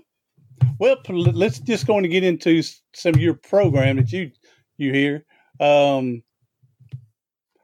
well, 0.79 0.97
let's 1.09 1.59
just 1.59 1.87
go 1.87 1.99
to 1.99 2.07
get 2.07 2.23
into 2.23 2.61
some 2.93 3.13
of 3.13 3.21
your 3.21 3.33
program 3.33 3.97
that 3.97 4.11
you 4.11 4.31
you 4.77 4.93
hear. 4.93 5.25
Um, 5.59 6.23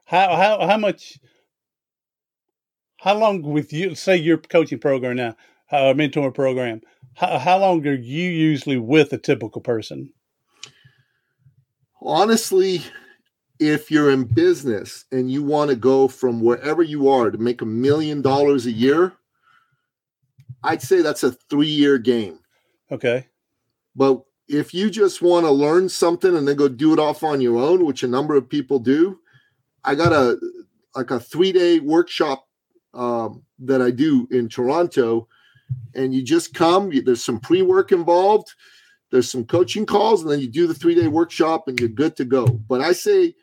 how 0.04 0.34
how 0.36 0.66
how 0.66 0.76
much? 0.76 1.18
How 3.04 3.14
long 3.14 3.42
with 3.42 3.70
you? 3.70 3.94
Say 3.94 4.16
your 4.16 4.38
coaching 4.38 4.78
program 4.78 5.16
now, 5.16 5.36
uh, 5.70 5.92
mentor 5.92 6.32
program. 6.32 6.80
How, 7.12 7.38
how 7.38 7.58
long 7.58 7.86
are 7.86 7.92
you 7.92 8.30
usually 8.30 8.78
with 8.78 9.12
a 9.12 9.18
typical 9.18 9.60
person? 9.60 10.10
Honestly, 12.00 12.80
if 13.60 13.90
you're 13.90 14.10
in 14.10 14.24
business 14.24 15.04
and 15.12 15.30
you 15.30 15.42
want 15.42 15.68
to 15.68 15.76
go 15.76 16.08
from 16.08 16.40
wherever 16.40 16.82
you 16.82 17.10
are 17.10 17.30
to 17.30 17.36
make 17.36 17.60
a 17.60 17.66
million 17.66 18.22
dollars 18.22 18.64
a 18.64 18.72
year, 18.72 19.12
I'd 20.62 20.80
say 20.80 21.02
that's 21.02 21.24
a 21.24 21.32
three 21.32 21.66
year 21.66 21.98
game. 21.98 22.38
Okay. 22.90 23.26
But 23.94 24.22
if 24.48 24.72
you 24.72 24.88
just 24.88 25.20
want 25.20 25.44
to 25.44 25.50
learn 25.50 25.90
something 25.90 26.34
and 26.34 26.48
then 26.48 26.56
go 26.56 26.68
do 26.68 26.94
it 26.94 26.98
off 26.98 27.22
on 27.22 27.42
your 27.42 27.58
own, 27.58 27.84
which 27.84 28.02
a 28.02 28.08
number 28.08 28.34
of 28.34 28.48
people 28.48 28.78
do, 28.78 29.18
I 29.84 29.94
got 29.94 30.14
a 30.14 30.38
like 30.96 31.10
a 31.10 31.20
three 31.20 31.52
day 31.52 31.80
workshop 31.80 32.46
um, 32.94 33.42
that 33.60 33.82
I 33.82 33.90
do 33.90 34.26
in 34.30 34.48
Toronto, 34.48 35.28
and 35.94 36.14
you 36.14 36.22
just 36.22 36.54
come. 36.54 36.90
There's 37.04 37.24
some 37.24 37.40
pre 37.40 37.62
work 37.62 37.92
involved. 37.92 38.52
There's 39.10 39.30
some 39.30 39.44
coaching 39.44 39.86
calls, 39.86 40.22
and 40.22 40.30
then 40.30 40.40
you 40.40 40.48
do 40.48 40.66
the 40.66 40.74
three 40.74 40.94
day 40.94 41.08
workshop, 41.08 41.68
and 41.68 41.78
you're 41.78 41.88
good 41.88 42.16
to 42.16 42.24
go. 42.24 42.46
But 42.46 42.80
I 42.80 42.92
say 42.92 43.34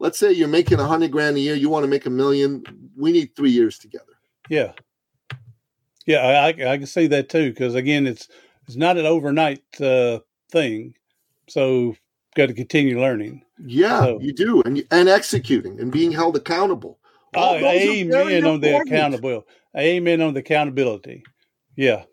let's 0.00 0.18
say 0.18 0.32
you're 0.32 0.48
making 0.48 0.80
a 0.80 0.86
hundred 0.86 1.12
grand 1.12 1.36
a 1.36 1.40
year, 1.40 1.54
you 1.54 1.68
want 1.68 1.84
to 1.84 1.88
make 1.88 2.06
a 2.06 2.10
million. 2.10 2.64
We 2.96 3.12
need 3.12 3.36
three 3.36 3.50
years 3.50 3.78
together. 3.78 4.04
Yeah, 4.48 4.72
yeah, 6.06 6.18
I, 6.18 6.48
I 6.48 6.78
can 6.78 6.86
see 6.86 7.06
that 7.06 7.28
too 7.28 7.50
because 7.50 7.76
again, 7.76 8.08
it's 8.08 8.28
it's 8.66 8.76
not 8.76 8.96
an 8.96 9.06
overnight 9.06 9.62
uh, 9.80 10.20
thing, 10.50 10.94
so 11.48 11.94
got 12.34 12.46
to 12.46 12.54
continue 12.54 13.00
learning. 13.00 13.44
Yeah, 13.64 14.00
so, 14.00 14.20
you 14.20 14.32
do, 14.32 14.62
and 14.62 14.82
and 14.90 15.08
executing 15.08 15.78
and 15.78 15.92
being 15.92 16.10
held 16.10 16.36
accountable. 16.36 16.98
Oh, 17.34 17.54
amen 17.56 18.44
on 18.44 18.60
the 18.60 18.76
accountability. 18.80 19.46
Amen 19.76 20.20
on 20.20 20.34
the 20.34 20.40
accountability. 20.40 21.22
Yeah. 21.76 22.04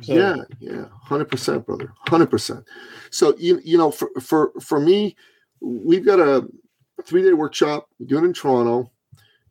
So, 0.00 0.14
yeah, 0.14 0.36
yeah, 0.58 0.86
hundred 1.02 1.30
percent, 1.30 1.64
brother, 1.64 1.92
hundred 2.08 2.26
percent. 2.26 2.64
So 3.10 3.36
you 3.38 3.60
you 3.64 3.78
know, 3.78 3.92
for 3.92 4.10
for 4.20 4.52
for 4.60 4.80
me, 4.80 5.14
we've 5.60 6.04
got 6.04 6.18
a 6.18 6.48
three 7.04 7.22
day 7.22 7.32
workshop. 7.34 7.88
We 8.00 8.06
do 8.06 8.18
it 8.18 8.24
in 8.24 8.32
Toronto, 8.32 8.90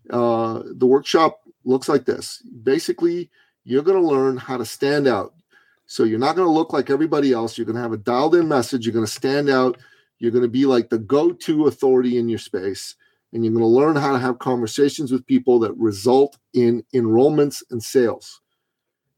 Uh, 0.10 0.63
the 0.65 0.86
workshop 0.86 1.41
looks 1.63 1.88
like 1.88 2.06
this. 2.06 2.41
Basically, 2.63 3.30
you're 3.63 3.84
going 3.84 4.02
to 4.02 4.08
learn 4.08 4.38
how 4.38 4.58
to 4.58 4.65
stand 4.65 5.08
out. 5.08 5.34
So 5.86 6.04
you're 6.04 6.19
not 6.19 6.36
going 6.36 6.47
to 6.47 6.52
look 6.52 6.74
like 6.74 6.89
everybody 6.89 7.34
else. 7.34 7.58
You're 7.58 7.65
going 7.65 7.76
to 7.76 7.82
have 7.82 7.93
a 7.93 7.97
dialed 7.97 8.36
in 8.36 8.47
message. 8.47 8.86
You're 8.86 8.93
going 8.93 9.06
to 9.06 9.12
stand 9.12 9.50
out. 9.50 9.78
You're 10.19 10.32
going 10.32 10.43
to 10.43 10.50
be 10.50 10.65
like 10.65 10.89
the 10.89 10.97
go 11.00 11.32
to 11.32 11.67
authority 11.67 12.17
in 12.17 12.30
your 12.30 12.39
space. 12.39 12.95
And 13.33 13.45
you're 13.45 13.53
going 13.53 13.63
to 13.63 13.67
learn 13.67 13.95
how 13.95 14.11
to 14.11 14.19
have 14.19 14.39
conversations 14.39 15.11
with 15.11 15.25
people 15.25 15.59
that 15.59 15.73
result 15.77 16.37
in 16.53 16.83
enrollments 16.93 17.63
and 17.71 17.81
sales. 17.81 18.41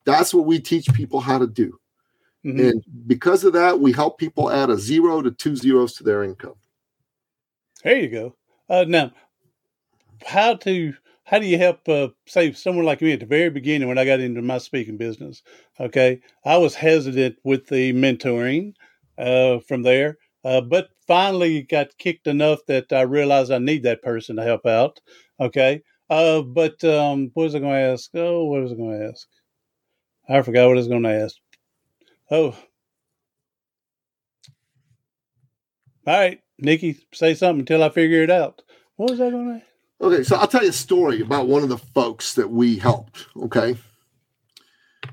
That's 0.06 0.34
what 0.34 0.46
we 0.46 0.60
teach 0.60 0.88
people 0.94 1.20
how 1.20 1.40
to 1.40 1.48
do. 1.48 1.80
Mm-hmm. 2.46 2.60
And 2.60 2.84
because 3.08 3.44
of 3.44 3.54
that, 3.54 3.80
we 3.80 3.92
help 3.92 4.20
people 4.20 4.52
add 4.52 4.70
a 4.70 4.78
zero 4.78 5.22
to 5.22 5.32
two 5.32 5.56
zeros 5.56 5.94
to 5.94 6.04
their 6.04 6.24
income. 6.24 6.56
There 7.84 7.98
you 7.98 8.10
go. 8.10 8.36
Uh, 8.70 8.86
now, 8.88 9.12
how 10.26 10.56
to 10.56 10.94
how 11.26 11.40
do 11.40 11.46
you 11.46 11.58
help 11.58 11.88
uh, 11.88 12.10
say 12.26 12.52
someone 12.52 12.86
like 12.86 13.02
me 13.02 13.14
at 13.14 13.20
the 13.20 13.26
very 13.26 13.50
beginning 13.50 13.88
when 13.88 13.98
I 13.98 14.06
got 14.06 14.20
into 14.20 14.42
my 14.42 14.58
speaking 14.58 14.98
business? 14.98 15.42
Okay, 15.80 16.22
I 16.46 16.58
was 16.58 16.76
hesitant 16.76 17.38
with 17.44 17.68
the 17.68 17.94
mentoring 17.94 18.74
uh, 19.18 19.60
from 19.60 19.84
there, 19.84 20.18
uh, 20.44 20.62
but 20.62 20.90
finally 21.08 21.64
got 21.64 21.98
kicked 21.98 22.28
enough 22.28 22.60
that 22.68 22.92
I 22.92 23.02
realized 23.02 23.52
I 23.52 23.58
need 23.58 23.84
that 23.84 24.02
person 24.02 24.36
to 24.38 24.44
help 24.44 24.66
out. 24.66 25.00
Okay, 25.40 25.82
uh, 26.10 26.42
but 26.42 26.84
um, 26.84 27.32
what 27.34 27.44
was 27.44 27.56
I 27.56 27.60
going 27.60 27.74
to 27.74 27.92
ask? 27.94 28.10
Oh, 28.16 28.46
what 28.46 28.62
was 28.62 28.72
I 28.72 28.76
going 28.76 29.00
to 29.00 29.08
ask? 29.10 29.28
I 30.30 30.42
forgot 30.42 30.68
what 30.68 30.78
I 30.78 30.80
was 30.80 30.88
going 30.88 31.04
to 31.04 31.10
ask. 31.10 31.36
Oh. 32.32 32.56
All 36.06 36.20
right, 36.20 36.42
Nikki, 36.60 36.98
say 37.14 37.34
something 37.34 37.62
until 37.62 37.84
I 37.84 37.90
figure 37.90 38.24
it 38.24 38.30
out. 38.30 38.62
What 38.96 39.12
was 39.12 39.22
I 39.22 39.30
going 39.30 39.60
to 39.60 39.66
Okay, 40.06 40.24
so 40.24 40.36
I'll 40.36 40.48
tell 40.48 40.64
you 40.64 40.70
a 40.70 40.74
story 40.74 41.22
about 41.22 41.48
one 41.48 41.64
of 41.64 41.70
the 41.70 41.78
folks 41.78 42.34
that 42.36 42.50
we 42.50 42.78
helped. 42.78 43.28
Okay. 43.38 43.78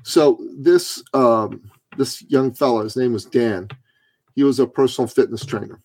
So 0.03 0.37
this 0.57 1.01
um, 1.13 1.71
this 1.97 2.21
young 2.23 2.53
fellow, 2.53 2.83
his 2.83 2.97
name 2.97 3.13
was 3.13 3.23
Dan. 3.23 3.69
He 4.41 4.45
was 4.45 4.59
a 4.59 4.65
personal 4.65 5.07
fitness 5.07 5.45
trainer. 5.45 5.79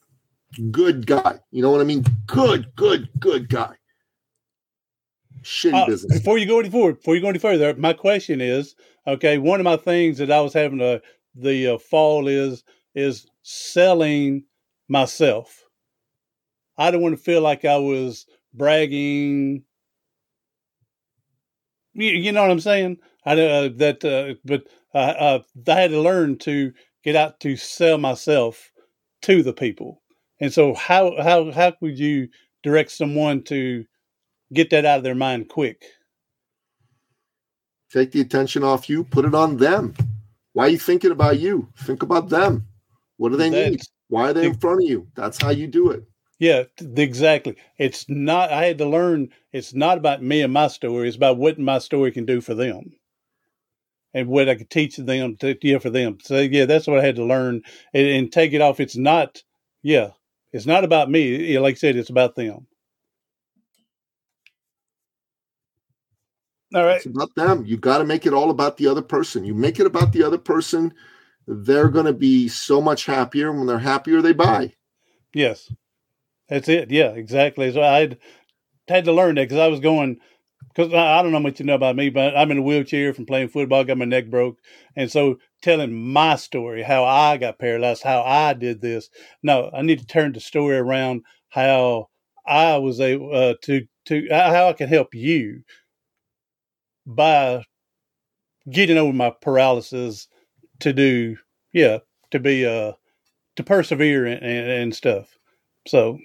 Good 0.71 1.07
guy. 1.07 1.41
You 1.51 1.61
know 1.61 1.71
what 1.71 1.83
I 1.83 1.85
mean? 1.85 2.07
Good, 2.27 2.75
good, 2.75 3.11
good 3.21 3.51
guy. 3.51 3.77
Shitty 5.43 5.83
uh, 5.83 5.85
business. 5.85 6.19
Before 6.19 6.39
you 6.39 6.47
go 6.47 6.61
any 6.61 6.71
further, 6.71 6.95
before 6.95 7.15
you 7.17 7.21
go 7.21 7.29
any 7.29 7.39
further, 7.39 7.75
my 7.75 7.93
question 7.93 8.41
is: 8.41 8.75
Okay, 9.07 9.37
one 9.37 9.61
of 9.61 9.65
my 9.65 9.77
things 9.77 10.17
that 10.17 10.31
I 10.31 10.41
was 10.41 10.55
having 10.55 10.81
a 10.81 11.03
the 11.35 11.75
uh, 11.75 11.79
fall 11.79 12.29
is 12.29 12.65
is 12.95 13.27
selling 13.43 14.45
myself. 14.89 15.65
I 16.79 16.91
don't 16.91 17.03
want 17.03 17.15
to 17.15 17.23
feel 17.23 17.43
like 17.43 17.67
I 17.67 17.77
was 17.77 18.25
bragging. 18.55 19.65
You, 21.93 22.09
you 22.09 22.33
know 22.33 22.41
what 22.41 22.51
I'm 22.51 22.61
saying? 22.61 23.01
I 23.27 23.33
uh, 23.33 23.69
that, 23.77 24.03
uh, 24.03 24.41
but 24.47 24.67
uh, 24.95 24.97
uh, 24.97 25.39
I 25.69 25.75
had 25.75 25.91
to 25.91 26.01
learn 26.01 26.39
to 26.39 26.73
get 27.07 27.15
out 27.17 27.39
to 27.39 27.57
sell 27.57 27.99
myself 27.99 28.73
to 29.23 29.43
the 29.43 29.53
people. 29.53 30.03
And 30.41 30.53
so, 30.53 30.75
how 30.75 31.15
how 31.23 31.51
how 31.53 31.71
could 31.71 31.99
you 31.99 32.29
direct 32.63 32.91
someone 32.91 33.43
to 33.45 33.85
get 34.53 34.69
that 34.71 34.85
out 34.85 34.99
of 34.99 35.05
their 35.05 35.15
mind 35.15 35.49
quick? 35.49 35.85
Take 37.91 38.11
the 38.11 38.21
attention 38.21 38.65
off 38.65 38.91
you, 38.91 39.05
put 39.05 39.25
it 39.25 39.35
on 39.35 39.57
them. 39.57 39.95
Why 40.53 40.65
are 40.65 40.71
you 40.71 40.79
thinking 40.79 41.13
about 41.13 41.39
you? 41.39 41.69
Think 41.79 42.03
about 42.03 42.29
them. 42.29 42.67
What 43.17 43.31
do 43.31 43.37
they 43.37 43.51
That's, 43.51 43.71
need? 43.71 43.81
Why 44.09 44.31
are 44.31 44.33
they 44.35 44.47
in 44.47 44.55
front 44.55 44.83
of 44.83 44.89
you? 44.89 45.07
That's 45.15 45.41
how 45.41 45.51
you 45.51 45.69
do 45.69 45.91
it. 45.91 46.03
Yeah, 46.39 46.65
exactly. 46.97 47.57
It's 47.79 48.05
not, 48.09 48.51
I 48.51 48.65
had 48.65 48.79
to 48.79 48.87
learn 48.87 49.31
it's 49.53 49.73
not 49.73 49.97
about 49.97 50.23
me 50.23 50.43
and 50.43 50.53
my 50.53 50.67
story. 50.67 51.09
It's 51.09 51.17
about 51.17 51.39
what 51.39 51.59
my 51.59 51.79
story 51.79 52.11
can 52.11 52.27
do 52.27 52.41
for 52.41 52.55
them 52.55 52.93
and 54.17 54.29
what 54.29 54.49
I 54.49 54.55
could 54.55 54.71
teach 54.71 54.97
them 54.97 55.37
to, 55.37 55.59
yeah, 55.61 55.77
for 55.77 55.91
them. 55.91 56.17
So, 56.23 56.39
yeah, 56.41 56.65
that's 56.65 56.87
what 56.87 56.99
I 56.99 57.05
had 57.05 57.17
to 57.17 57.25
learn 57.25 57.61
and, 57.93 58.07
and 58.07 58.33
take 58.33 58.55
it 58.55 58.63
off. 58.63 58.81
It's 58.81 58.97
not, 58.97 59.43
yeah, 59.83 60.13
it's 60.55 60.65
not 60.65 60.85
about 60.85 61.11
me. 61.11 61.59
Like 61.59 61.75
I 61.75 61.77
said, 61.77 61.97
it's 61.97 62.09
about 62.09 62.35
them. 62.35 62.67
All 66.75 66.85
right. 66.85 66.97
It's 66.97 67.05
about 67.05 67.35
them. 67.37 67.67
You 67.67 67.77
got 67.77 67.99
to 67.99 68.05
make 68.05 68.25
it 68.25 68.33
all 68.33 68.49
about 68.49 68.79
the 68.79 68.87
other 68.87 69.03
person. 69.03 69.45
You 69.45 69.55
make 69.55 69.79
it 69.79 69.87
about 69.87 70.13
the 70.13 70.23
other 70.23 70.39
person, 70.39 70.95
they're 71.47 71.91
going 71.91 72.07
to 72.07 72.15
be 72.15 72.49
so 72.49 72.81
much 72.81 73.05
happier. 73.05 73.53
When 73.53 73.67
they're 73.67 73.79
happier, 73.79 74.23
they 74.23 74.33
buy. 74.33 74.73
Yes. 75.35 75.71
That's 76.49 76.71
it. 76.71 76.91
Yeah, 76.91 77.11
exactly. 77.11 77.71
So 77.71 77.83
I 77.83 77.99
had, 77.99 78.19
had 78.89 79.05
to 79.05 79.13
learn 79.13 79.35
that 79.35 79.43
because 79.49 79.59
I 79.59 79.69
was 79.69 79.81
going, 79.81 80.21
because 80.77 80.93
I, 80.93 81.19
I, 81.19 81.23
don't 81.23 81.33
know 81.33 81.41
much 81.41 81.59
you 81.59 81.67
know 81.67 81.75
about 81.75 81.97
me, 81.97 82.11
but 82.11 82.37
I'm 82.37 82.51
in 82.51 82.59
a 82.59 82.63
wheelchair 82.63 83.15
from 83.15 83.27
playing 83.27 83.49
football, 83.49 83.85
got 83.85 83.99
my 83.99 84.05
neck 84.05 84.29
broke. 84.29 84.59
And 84.95 85.11
so 85.11 85.39
telling 85.63 85.93
my 85.93 86.37
story, 86.37 86.83
how 86.83 87.05
I 87.05 87.39
got 87.39 87.59
paralyzed, 87.59 88.03
how 88.03 88.23
I 88.23 88.53
did 88.53 88.81
this. 88.81 89.09
No, 89.43 89.71
I 89.75 89.83
need 89.83 90.01
to 90.01 90.07
turn 90.07 90.33
the 90.33 90.41
story 90.41 90.77
around 90.77 91.23
how 91.49 92.09
I 92.47 92.77
was 92.77 93.01
able 93.01 93.35
uh, 93.35 93.55
to, 93.63 93.87
to, 94.07 94.29
how 94.31 94.69
I 94.69 94.73
can 94.75 94.89
help 94.89 95.15
you 95.15 95.63
by 97.07 97.65
getting 98.71 98.99
over 98.99 99.13
my 99.13 99.31
paralysis 99.31 100.29
to 100.81 100.93
do, 100.93 101.37
yeah, 101.73 101.99
to 102.33 102.39
be, 102.39 102.67
uh, 102.67 102.93
to 103.57 103.63
persevere 103.63 104.27
and, 104.27 104.43
and, 104.43 104.71
and 104.71 104.95
stuff. 104.95 105.39
So, 105.87 106.19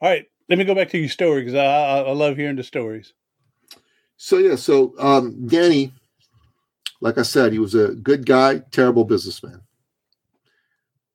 all 0.00 0.10
right, 0.10 0.26
let 0.48 0.58
me 0.58 0.64
go 0.64 0.74
back 0.74 0.90
to 0.90 0.98
your 0.98 1.08
story 1.08 1.42
because 1.42 1.54
I, 1.54 2.00
I, 2.00 2.12
love 2.12 2.36
hearing 2.36 2.56
the 2.56 2.62
stories. 2.62 3.12
So 4.16 4.38
yeah, 4.38 4.56
so 4.56 4.94
um, 4.98 5.46
Danny, 5.46 5.92
like 7.00 7.18
I 7.18 7.22
said, 7.22 7.52
he 7.52 7.58
was 7.58 7.74
a 7.74 7.94
good 7.94 8.26
guy, 8.26 8.58
terrible 8.70 9.04
businessman. 9.04 9.60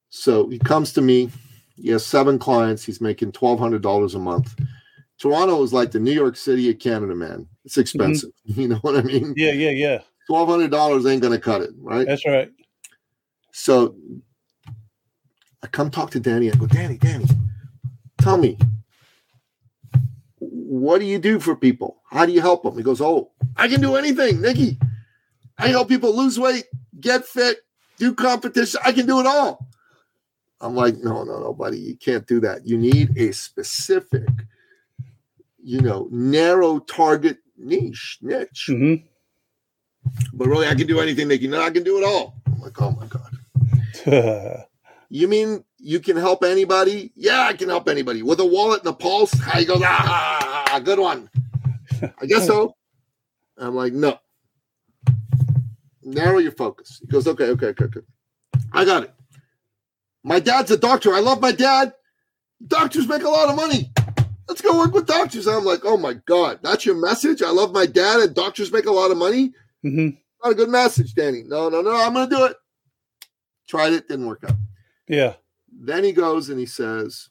So 0.10 0.48
he 0.50 0.60
comes 0.60 0.94
to 0.94 1.02
me. 1.02 1.30
He 1.76 1.90
has 1.90 2.06
seven 2.06 2.40
clients. 2.40 2.84
He's 2.84 3.00
making 3.00 3.32
twelve 3.32 3.60
hundred 3.60 3.82
dollars 3.82 4.16
a 4.16 4.20
month. 4.20 4.56
Toronto 5.20 5.62
is 5.64 5.74
like 5.74 5.92
the 5.92 6.00
New 6.00 6.12
York 6.12 6.36
City 6.36 6.70
of 6.70 6.80
Canada, 6.80 7.14
man. 7.14 7.48
It's 7.66 7.74
mm-hmm. 7.74 7.82
expensive. 7.82 8.30
Mm-hmm. 8.30 8.36
You 8.62 8.68
know 8.70 8.78
what 8.78 8.98
I 8.98 9.02
mean? 9.02 9.34
Yeah, 9.38 9.52
yeah, 9.52 9.70
yeah. 9.70 10.00
Twelve 10.28 10.50
hundred 10.50 10.72
dollars 10.72 11.06
ain't 11.06 11.22
gonna 11.22 11.40
cut 11.40 11.62
it, 11.62 11.72
right? 11.78 12.08
That's 12.08 12.26
right. 12.26 12.52
So 13.52 13.96
I 15.64 15.68
come 15.68 15.90
talk 15.90 16.12
to 16.12 16.20
Danny. 16.20 16.52
I 16.52 16.56
go, 16.56 16.68
Danny, 16.68 16.98
Danny, 16.98 17.26
tell 18.18 18.38
me, 18.38 18.58
what 20.70 21.00
do 21.00 21.06
you 21.06 21.20
do 21.20 21.40
for 21.40 21.56
people? 21.56 22.02
How 22.10 22.26
do 22.26 22.32
you 22.32 22.42
help 22.42 22.64
them? 22.64 22.78
He 22.78 22.84
goes, 22.84 23.02
Oh, 23.02 23.32
I 23.58 23.68
can 23.68 23.82
do 23.82 23.96
anything, 23.96 24.42
Nikki. 24.42 24.78
I 25.58 25.70
help 25.70 25.90
people 25.90 26.16
lose 26.16 26.40
weight, 26.40 26.66
get 27.00 27.26
fit, 27.26 27.60
do 27.98 28.14
competition. 28.14 28.80
I 28.86 28.92
can 28.92 29.06
do 29.06 29.20
it 29.20 29.26
all. 29.26 29.68
I'm 30.62 30.76
like, 30.76 30.98
no, 30.98 31.24
no, 31.24 31.40
no, 31.40 31.54
buddy, 31.54 31.80
you 31.80 31.96
can't 31.96 32.28
do 32.28 32.40
that. 32.42 32.68
You 32.68 32.78
need 32.78 33.18
a 33.18 33.32
specific 33.34 34.28
you 35.64 35.82
know, 35.82 36.08
narrow 36.12 36.80
target 36.80 37.38
niche, 37.58 38.18
niche. 38.22 38.68
Mm-hmm. 38.70 39.06
But 40.34 40.48
really, 40.48 40.68
I 40.68 40.76
can 40.76 40.88
do 40.88 41.00
anything 41.00 41.28
they 41.28 41.38
can. 41.38 41.54
I 41.54 41.70
can 41.70 41.84
do 41.84 41.98
it 41.98 42.04
all. 42.04 42.42
I'm 42.48 42.62
like, 42.62 42.82
oh 42.82 42.92
my 42.92 43.08
god. 43.08 44.66
you 45.10 45.28
mean 45.28 45.64
you 45.78 46.00
can 46.00 46.18
help 46.18 46.44
anybody? 46.44 47.12
Yeah, 47.16 47.42
I 47.42 47.54
can 47.54 47.70
help 47.70 47.90
anybody 47.90 48.24
with 48.24 48.40
a 48.40 48.46
wallet 48.46 48.82
and 48.82 48.90
a 48.90 48.94
pulse. 48.94 49.34
How 49.34 49.60
you 49.60 49.66
go? 49.66 49.80
Ah, 49.82 50.80
good 50.84 51.00
one. 51.00 51.30
I 52.22 52.26
guess 52.26 52.48
so. 52.48 52.76
I'm 53.58 53.76
like, 53.76 53.94
no. 53.94 54.18
Narrow 56.04 56.38
your 56.38 56.54
focus. 56.54 57.00
He 57.02 57.08
goes, 57.08 57.28
okay, 57.28 57.46
okay, 57.46 57.68
okay, 57.68 57.86
okay. 57.86 58.02
I 58.72 58.86
got 58.86 59.04
it. 59.04 59.14
My 60.24 60.40
dad's 60.40 60.72
a 60.72 60.78
doctor. 60.78 61.14
I 61.14 61.20
love 61.20 61.42
my 61.42 61.52
dad. 61.52 61.94
Doctors 62.66 63.08
make 63.08 63.24
a 63.24 63.30
lot 63.30 63.50
of 63.50 63.56
money 63.56 63.92
let's 64.50 64.62
go 64.62 64.78
work 64.78 64.94
with 64.94 65.06
doctors. 65.06 65.48
I'm 65.48 65.64
like, 65.64 65.82
oh 65.86 65.96
my 65.96 66.14
God, 66.26 66.60
that's 66.62 66.86
your 66.86 66.96
message? 66.96 67.42
I 67.42 67.52
love 67.52 67.72
my 67.72 67.86
dad 67.86 68.20
and 68.20 68.36
doctors 68.36 68.74
make 68.74 68.88
a 68.88 68.92
lot 68.92 69.12
of 69.12 69.18
money. 69.18 69.54
Mm-hmm. 69.86 70.10
Not 70.44 70.52
a 70.52 70.56
good 70.56 70.70
message, 70.70 71.14
Danny. 71.14 71.44
No, 71.46 71.70
no, 71.70 71.82
no, 71.82 71.96
I'm 71.96 72.14
going 72.14 72.30
to 72.30 72.36
do 72.36 72.46
it. 72.46 72.58
Tried 73.68 73.94
it, 73.94 74.08
didn't 74.08 74.26
work 74.26 74.44
out. 74.44 74.56
Yeah. 75.10 75.34
Then 75.72 76.06
he 76.06 76.14
goes 76.14 76.50
and 76.50 76.60
he 76.60 76.66
says 76.66 77.30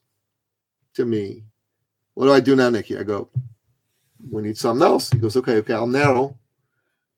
to 0.95 1.07
me, 1.07 1.45
what 2.15 2.27
do 2.27 2.33
I 2.33 2.41
do 2.41 2.57
now, 2.57 2.69
Nikki? 2.69 2.99
I 2.99 3.05
go, 3.05 3.31
we 4.31 4.43
need 4.43 4.59
something 4.59 4.87
else. 4.87 5.11
He 5.11 5.19
goes, 5.19 5.37
okay, 5.37 5.57
okay, 5.59 5.75
I'll 5.75 5.87
narrow. 5.87 6.37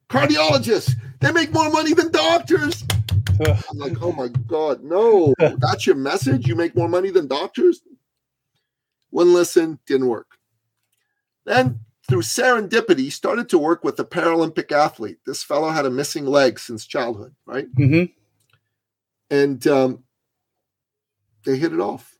Cardiologists, 0.08 0.94
they 1.20 1.32
make 1.32 1.52
more 1.52 1.70
money 1.70 1.94
than 1.94 2.12
doctors. 2.12 2.84
I'm 3.46 3.78
like, 3.78 4.02
oh 4.02 4.12
my 4.12 4.28
God, 4.46 4.82
no, 4.82 5.34
that's 5.38 5.86
your 5.86 5.96
message? 5.96 6.46
You 6.46 6.54
make 6.54 6.76
more 6.76 6.88
money 6.88 7.10
than 7.10 7.26
doctors? 7.26 7.80
Wouldn't 9.10 9.34
listen, 9.34 9.78
didn't 9.86 10.08
work. 10.08 10.38
Then, 11.46 11.80
through 12.08 12.22
serendipity, 12.22 13.10
started 13.10 13.48
to 13.48 13.58
work 13.58 13.82
with 13.82 13.98
a 13.98 14.04
Paralympic 14.04 14.72
athlete. 14.72 15.18
This 15.24 15.42
fellow 15.42 15.70
had 15.70 15.86
a 15.86 15.90
missing 15.90 16.26
leg 16.26 16.58
since 16.58 16.84
childhood, 16.84 17.34
right? 17.46 17.72
Mm-hmm. 17.74 18.12
And 19.34 19.66
um, 19.66 20.04
they 21.44 21.56
hit 21.56 21.72
it 21.72 21.80
off. 21.80 22.16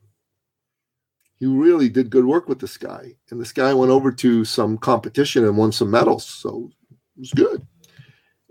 he 1.41 1.47
really 1.47 1.89
did 1.89 2.11
good 2.11 2.27
work 2.27 2.49
with 2.49 2.61
this 2.61 2.77
guy. 2.77 3.15
And 3.31 3.41
this 3.41 3.53
guy 3.53 3.73
went 3.73 3.91
over 3.91 4.13
to 4.13 4.45
some 4.45 4.77
competition 4.77 5.45
and 5.45 5.57
won 5.57 5.73
some 5.73 5.91
medals. 5.91 6.27
So 6.27 6.71
it 6.91 7.21
was 7.21 7.33
good. 7.33 7.67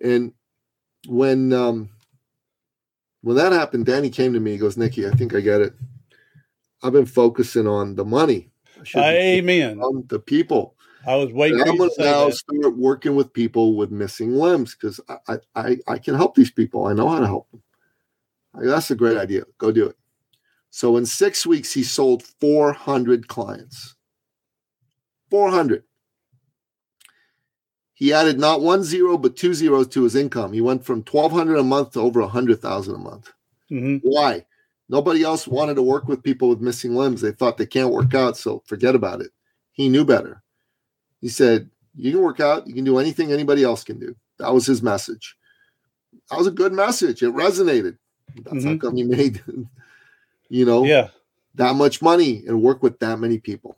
And 0.03 0.34
when 1.08 1.53
um, 1.53 1.89
when 3.21 3.36
that 3.36 3.51
happened, 3.51 3.86
Danny 3.86 4.10
came 4.10 4.34
to 4.34 4.39
me. 4.39 4.51
He 4.51 4.58
goes, 4.58 4.77
Nikki, 4.77 5.08
I 5.08 5.12
think 5.12 5.36
I 5.36 5.39
get 5.39 5.62
it. 5.62 5.73
I've 6.82 6.93
been 6.93 7.05
focusing 7.05 7.67
on 7.67 7.95
the 7.95 8.05
money. 8.05 8.49
Amen. 8.95 9.79
On 9.82 10.03
the 10.08 10.19
people. 10.19 10.75
I 11.05 11.15
was 11.15 11.32
waiting. 11.32 11.62
I'm 11.62 11.77
going 11.77 11.89
to 11.95 12.03
now 12.03 12.25
that. 12.25 12.36
start 12.36 12.77
working 12.77 13.15
with 13.15 13.34
people 13.34 13.75
with 13.75 13.91
missing 13.91 14.34
limbs 14.34 14.75
because 14.75 14.99
I, 15.27 15.38
I 15.55 15.77
I 15.88 15.97
can 15.97 16.15
help 16.15 16.36
these 16.36 16.51
people. 16.51 16.86
I 16.88 16.93
know 16.93 17.08
how 17.10 17.19
to 17.19 17.27
help 17.27 17.49
them. 17.51 17.62
That's 18.53 18.91
a 18.91 18.95
great 18.95 19.17
idea. 19.17 19.43
Go 19.58 19.71
do 19.71 19.86
it. 19.88 19.95
So 20.71 20.97
in 20.97 21.05
six 21.05 21.45
weeks, 21.45 21.73
he 21.73 21.84
sold 21.84 22.23
400 22.23 23.27
clients. 23.27 23.95
400. 25.29 25.84
He 27.93 28.13
added 28.13 28.39
not 28.39 28.62
one 28.62 28.84
zero, 28.84 29.17
but 29.17 29.36
two 29.36 29.53
zeros 29.53 29.88
to 29.89 30.03
his 30.03 30.15
income. 30.15 30.53
He 30.53 30.62
went 30.62 30.86
from 30.86 30.99
1200 30.99 31.58
a 31.58 31.63
month 31.63 31.91
to 31.91 31.99
over 31.99 32.21
100,000 32.21 32.95
a 32.95 32.97
month. 32.97 33.34
Mm-hmm. 33.69 33.97
Why? 34.08 34.45
Nobody 34.88 35.23
else 35.23 35.47
wanted 35.47 35.75
to 35.75 35.84
work 35.84 36.08
with 36.08 36.23
people 36.23 36.49
with 36.49 36.62
missing 36.62 36.95
limbs. 36.95 37.21
They 37.21 37.32
thought 37.32 37.58
they 37.58 37.65
can't 37.65 37.91
work 37.91 38.15
out, 38.15 38.38
so 38.38 38.63
forget 38.65 38.95
about 38.95 39.21
it. 39.21 39.32
He 39.71 39.89
knew 39.89 40.05
better. 40.05 40.41
He 41.21 41.27
said, 41.27 41.69
You 41.95 42.12
can 42.13 42.21
work 42.21 42.39
out, 42.39 42.67
you 42.67 42.73
can 42.73 42.86
do 42.86 42.97
anything 42.97 43.32
anybody 43.32 43.63
else 43.63 43.84
can 43.84 43.99
do. 43.99 44.15
That 44.39 44.53
was 44.53 44.65
his 44.65 44.82
message. 44.82 45.36
That 46.32 46.38
was 46.38 46.47
a 46.47 46.51
good 46.51 46.73
message. 46.73 47.21
It 47.21 47.34
resonated. 47.34 47.97
That's 48.43 48.58
mm-hmm. 48.58 48.67
how 48.69 48.77
come 48.77 48.95
he 48.95 49.03
made 49.03 49.43
you 50.49 50.65
know, 50.65 50.83
yeah, 50.83 51.09
that 51.55 51.75
much 51.75 52.01
money 52.01 52.43
and 52.47 52.62
work 52.62 52.83
with 52.83 52.99
that 52.99 53.19
many 53.19 53.39
people. 53.39 53.77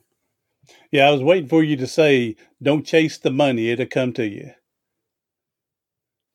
Yeah, 0.91 1.07
I 1.07 1.12
was 1.12 1.23
waiting 1.23 1.49
for 1.49 1.63
you 1.63 1.77
to 1.77 1.88
say, 1.88 2.36
"Don't 2.62 2.86
chase 2.86 3.17
the 3.17 3.31
money; 3.31 3.69
it'll 3.69 3.86
come 3.86 4.13
to 4.13 4.27
you." 4.27 4.51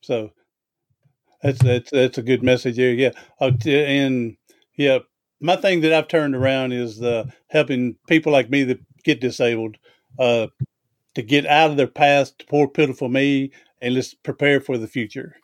So 0.03 0.31
that's 1.42 1.62
that's 1.62 1.90
that's 1.90 2.18
a 2.18 2.22
good 2.22 2.42
message 2.42 2.77
there. 2.77 2.92
Yeah, 2.92 3.12
uh, 3.40 3.53
and 3.66 4.37
yeah, 4.77 4.99
my 5.40 5.57
thing 5.57 5.81
that 5.83 5.92
I've 5.92 6.09
turned 6.09 6.35
around 6.35 6.72
is 6.72 7.03
uh, 7.03 7.25
helping 7.49 7.96
people 8.09 8.33
like 8.33 8.51
me 8.51 8.64
that 8.64 8.81
get 9.05 9.20
disabled 9.20 9.77
uh, 10.18 10.49
to 11.14 11.22
get 11.22 11.46
out 11.46 11.70
of 11.70 11.77
their 11.77 11.87
past, 11.87 12.44
poor 12.49 12.68
pitiful 12.68 13.09
me, 13.09 13.53
and 13.81 13.94
let's 13.94 14.14
prepare 14.14 14.61
for 14.61 14.79
the 14.79 14.88
future. 14.88 15.37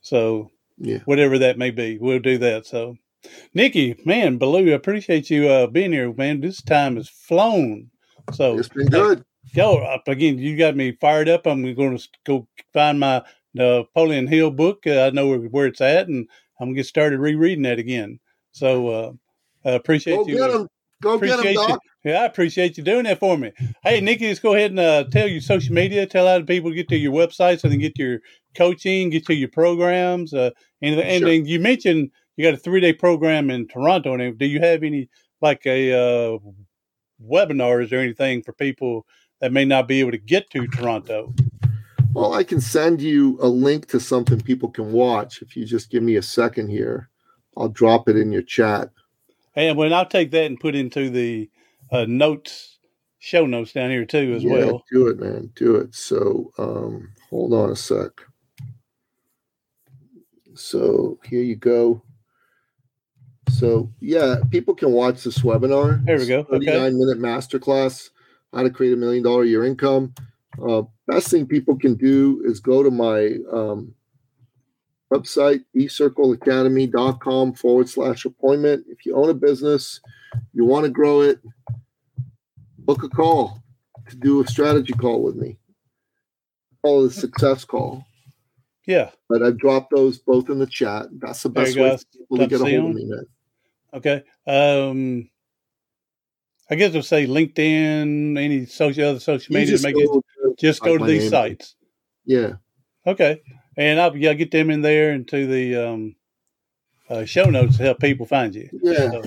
So, 0.00 0.50
yeah, 0.78 0.98
whatever 1.04 1.38
that 1.38 1.58
may 1.58 1.70
be, 1.70 1.98
we'll 1.98 2.20
do 2.20 2.38
that. 2.38 2.66
So, 2.66 2.96
Nikki, 3.54 4.00
man, 4.04 4.38
Baloo, 4.38 4.70
I 4.70 4.74
appreciate 4.74 5.30
you 5.30 5.48
uh, 5.48 5.66
being 5.66 5.92
here, 5.92 6.12
man. 6.12 6.40
This 6.40 6.62
time 6.62 6.96
has 6.96 7.08
flown. 7.08 7.90
So 8.32 8.58
it's 8.58 8.68
been 8.68 8.88
good. 8.88 9.24
Yo, 9.52 9.76
uh, 9.76 9.98
again, 10.06 10.38
you 10.38 10.56
got 10.56 10.76
me 10.76 10.92
fired 11.00 11.28
up. 11.28 11.46
I'm 11.46 11.74
going 11.74 11.98
to 11.98 12.08
go 12.24 12.48
find 12.72 12.98
my 12.98 13.22
Napoleon 13.54 14.26
Hill 14.26 14.50
book. 14.50 14.86
Uh, 14.86 15.02
I 15.02 15.10
know 15.10 15.28
where, 15.28 15.38
where, 15.38 15.66
it's 15.66 15.80
at, 15.80 16.08
and 16.08 16.28
I'm 16.60 16.68
gonna 16.68 16.76
get 16.76 16.86
started 16.86 17.20
rereading 17.20 17.62
that 17.62 17.78
again. 17.78 18.18
So 18.52 18.88
uh, 18.88 19.12
I 19.64 19.72
appreciate 19.72 20.16
go 20.16 20.26
you. 20.26 20.36
Get 20.36 20.50
him. 20.50 20.68
Go 21.02 21.14
appreciate 21.14 21.42
get 21.42 21.48
him, 21.50 21.54
Doc. 21.54 21.80
You. 22.04 22.10
Yeah, 22.10 22.22
I 22.22 22.24
appreciate 22.26 22.76
you 22.76 22.84
doing 22.84 23.04
that 23.04 23.18
for 23.18 23.38
me. 23.38 23.52
Hey, 23.82 24.00
Nikki, 24.00 24.28
let's 24.28 24.40
go 24.40 24.54
ahead 24.54 24.70
and 24.70 24.80
uh, 24.80 25.04
tell 25.04 25.26
your 25.26 25.40
social 25.40 25.74
media. 25.74 26.04
Tell 26.06 26.26
other 26.26 26.44
people 26.44 26.70
to 26.70 26.76
get 26.76 26.88
to 26.88 26.96
your 26.96 27.12
website 27.12 27.60
so 27.60 27.68
they 27.68 27.74
can 27.74 27.80
get 27.80 27.98
your 27.98 28.20
coaching, 28.54 29.08
get 29.08 29.24
to 29.26 29.34
your 29.34 29.48
programs. 29.48 30.34
Uh, 30.34 30.50
and, 30.82 31.00
and 31.00 31.22
sure. 31.22 31.32
you 31.32 31.60
mentioned 31.60 32.10
you 32.36 32.44
got 32.44 32.54
a 32.54 32.58
three 32.58 32.80
day 32.80 32.92
program 32.92 33.50
in 33.50 33.66
Toronto. 33.68 34.14
And 34.14 34.38
do 34.38 34.46
you 34.46 34.60
have 34.60 34.82
any 34.82 35.08
like 35.40 35.66
a 35.66 35.92
uh, 35.92 36.38
webinars 37.22 37.92
or 37.92 37.96
anything 37.96 38.42
for 38.42 38.52
people 38.52 39.06
that 39.40 39.52
may 39.52 39.64
not 39.64 39.88
be 39.88 40.00
able 40.00 40.12
to 40.12 40.18
get 40.18 40.50
to 40.50 40.66
Toronto? 40.68 41.34
Well, 42.12 42.34
I 42.34 42.44
can 42.44 42.60
send 42.60 43.02
you 43.02 43.38
a 43.42 43.48
link 43.48 43.88
to 43.88 43.98
something 43.98 44.40
people 44.40 44.68
can 44.68 44.92
watch 44.92 45.42
if 45.42 45.56
you 45.56 45.64
just 45.64 45.90
give 45.90 46.02
me 46.02 46.16
a 46.16 46.22
second 46.22 46.68
here. 46.68 47.10
I'll 47.56 47.68
drop 47.68 48.08
it 48.08 48.16
in 48.16 48.30
your 48.30 48.42
chat. 48.42 48.90
And 49.56 49.76
when 49.76 49.92
I'll 49.92 50.06
take 50.06 50.30
that 50.30 50.46
and 50.46 50.58
put 50.58 50.74
into 50.74 51.10
the 51.10 51.50
uh, 51.90 52.06
notes, 52.08 52.78
show 53.18 53.46
notes 53.46 53.72
down 53.72 53.90
here 53.90 54.04
too 54.04 54.34
as 54.36 54.44
yeah, 54.44 54.52
well. 54.52 54.84
Do 54.92 55.08
it, 55.08 55.18
man. 55.18 55.50
Do 55.56 55.76
it. 55.76 55.94
So 55.94 56.52
um, 56.56 57.08
hold 57.30 57.52
on 57.52 57.70
a 57.70 57.76
sec. 57.76 58.10
So 60.54 61.18
here 61.24 61.42
you 61.42 61.56
go. 61.56 62.00
So 63.48 63.90
yeah, 64.00 64.36
people 64.50 64.74
can 64.74 64.92
watch 64.92 65.22
this 65.24 65.38
webinar. 65.38 66.04
There 66.04 66.18
we 66.18 66.26
go. 66.26 66.44
39 66.44 66.74
okay. 66.74 66.90
minute 66.90 67.18
masterclass, 67.18 68.10
how 68.52 68.62
to 68.62 68.70
create 68.70 68.92
a 68.92 68.96
million 68.96 69.22
dollar 69.22 69.44
year 69.44 69.64
income. 69.64 70.14
Uh, 70.62 70.82
best 71.06 71.30
thing 71.30 71.46
people 71.46 71.76
can 71.76 71.94
do 71.94 72.42
is 72.44 72.60
go 72.60 72.82
to 72.82 72.90
my 72.90 73.36
um, 73.52 73.94
website, 75.12 75.64
ecircleacademy.com 75.76 77.54
forward 77.54 77.88
slash 77.88 78.24
appointment. 78.24 78.84
If 78.88 79.04
you 79.04 79.16
own 79.16 79.30
a 79.30 79.34
business, 79.34 80.00
you 80.52 80.64
want 80.64 80.84
to 80.84 80.90
grow 80.90 81.22
it, 81.22 81.40
book 82.78 83.02
a 83.02 83.08
call 83.08 83.62
to 84.08 84.16
do 84.16 84.42
a 84.42 84.46
strategy 84.46 84.92
call 84.92 85.22
with 85.22 85.36
me. 85.36 85.58
Call 86.82 87.04
it 87.04 87.08
a 87.08 87.10
success 87.10 87.64
call. 87.64 88.04
Yeah. 88.86 89.10
But 89.28 89.42
I've 89.42 89.58
dropped 89.58 89.94
those 89.94 90.18
both 90.18 90.50
in 90.50 90.58
the 90.58 90.66
chat. 90.66 91.06
That's 91.12 91.42
the 91.42 91.48
best 91.48 91.76
way 91.76 91.96
for 91.96 92.04
people 92.12 92.38
to 92.38 92.46
get 92.46 92.60
a 92.60 92.64
hold 92.64 92.90
of 92.90 92.96
me, 92.96 93.04
man. 93.06 93.26
Okay. 93.94 94.22
Um, 94.46 95.30
I 96.70 96.74
guess 96.74 96.94
I'll 96.94 97.02
say 97.02 97.26
LinkedIn, 97.26 98.38
any 98.38 98.66
social 98.66 99.08
other 99.08 99.20
social 99.20 99.54
media. 99.54 99.78
Make 99.82 99.96
it 99.96 100.06
to, 100.06 100.54
just 100.58 100.82
go 100.82 100.98
to 100.98 101.04
these 101.04 101.30
sites. 101.30 101.76
Yeah. 102.24 102.54
Okay. 103.06 103.42
And 103.76 104.00
I'll 104.00 104.16
yeah 104.16 104.32
get 104.34 104.50
them 104.50 104.70
in 104.70 104.82
there 104.82 105.12
into 105.12 105.46
the 105.46 105.76
um, 105.76 106.16
uh, 107.08 107.24
show 107.24 107.44
notes 107.44 107.76
to 107.76 107.82
help 107.82 108.00
people 108.00 108.26
find 108.26 108.54
you. 108.54 108.68
Yeah. 108.82 109.10
So, 109.10 109.22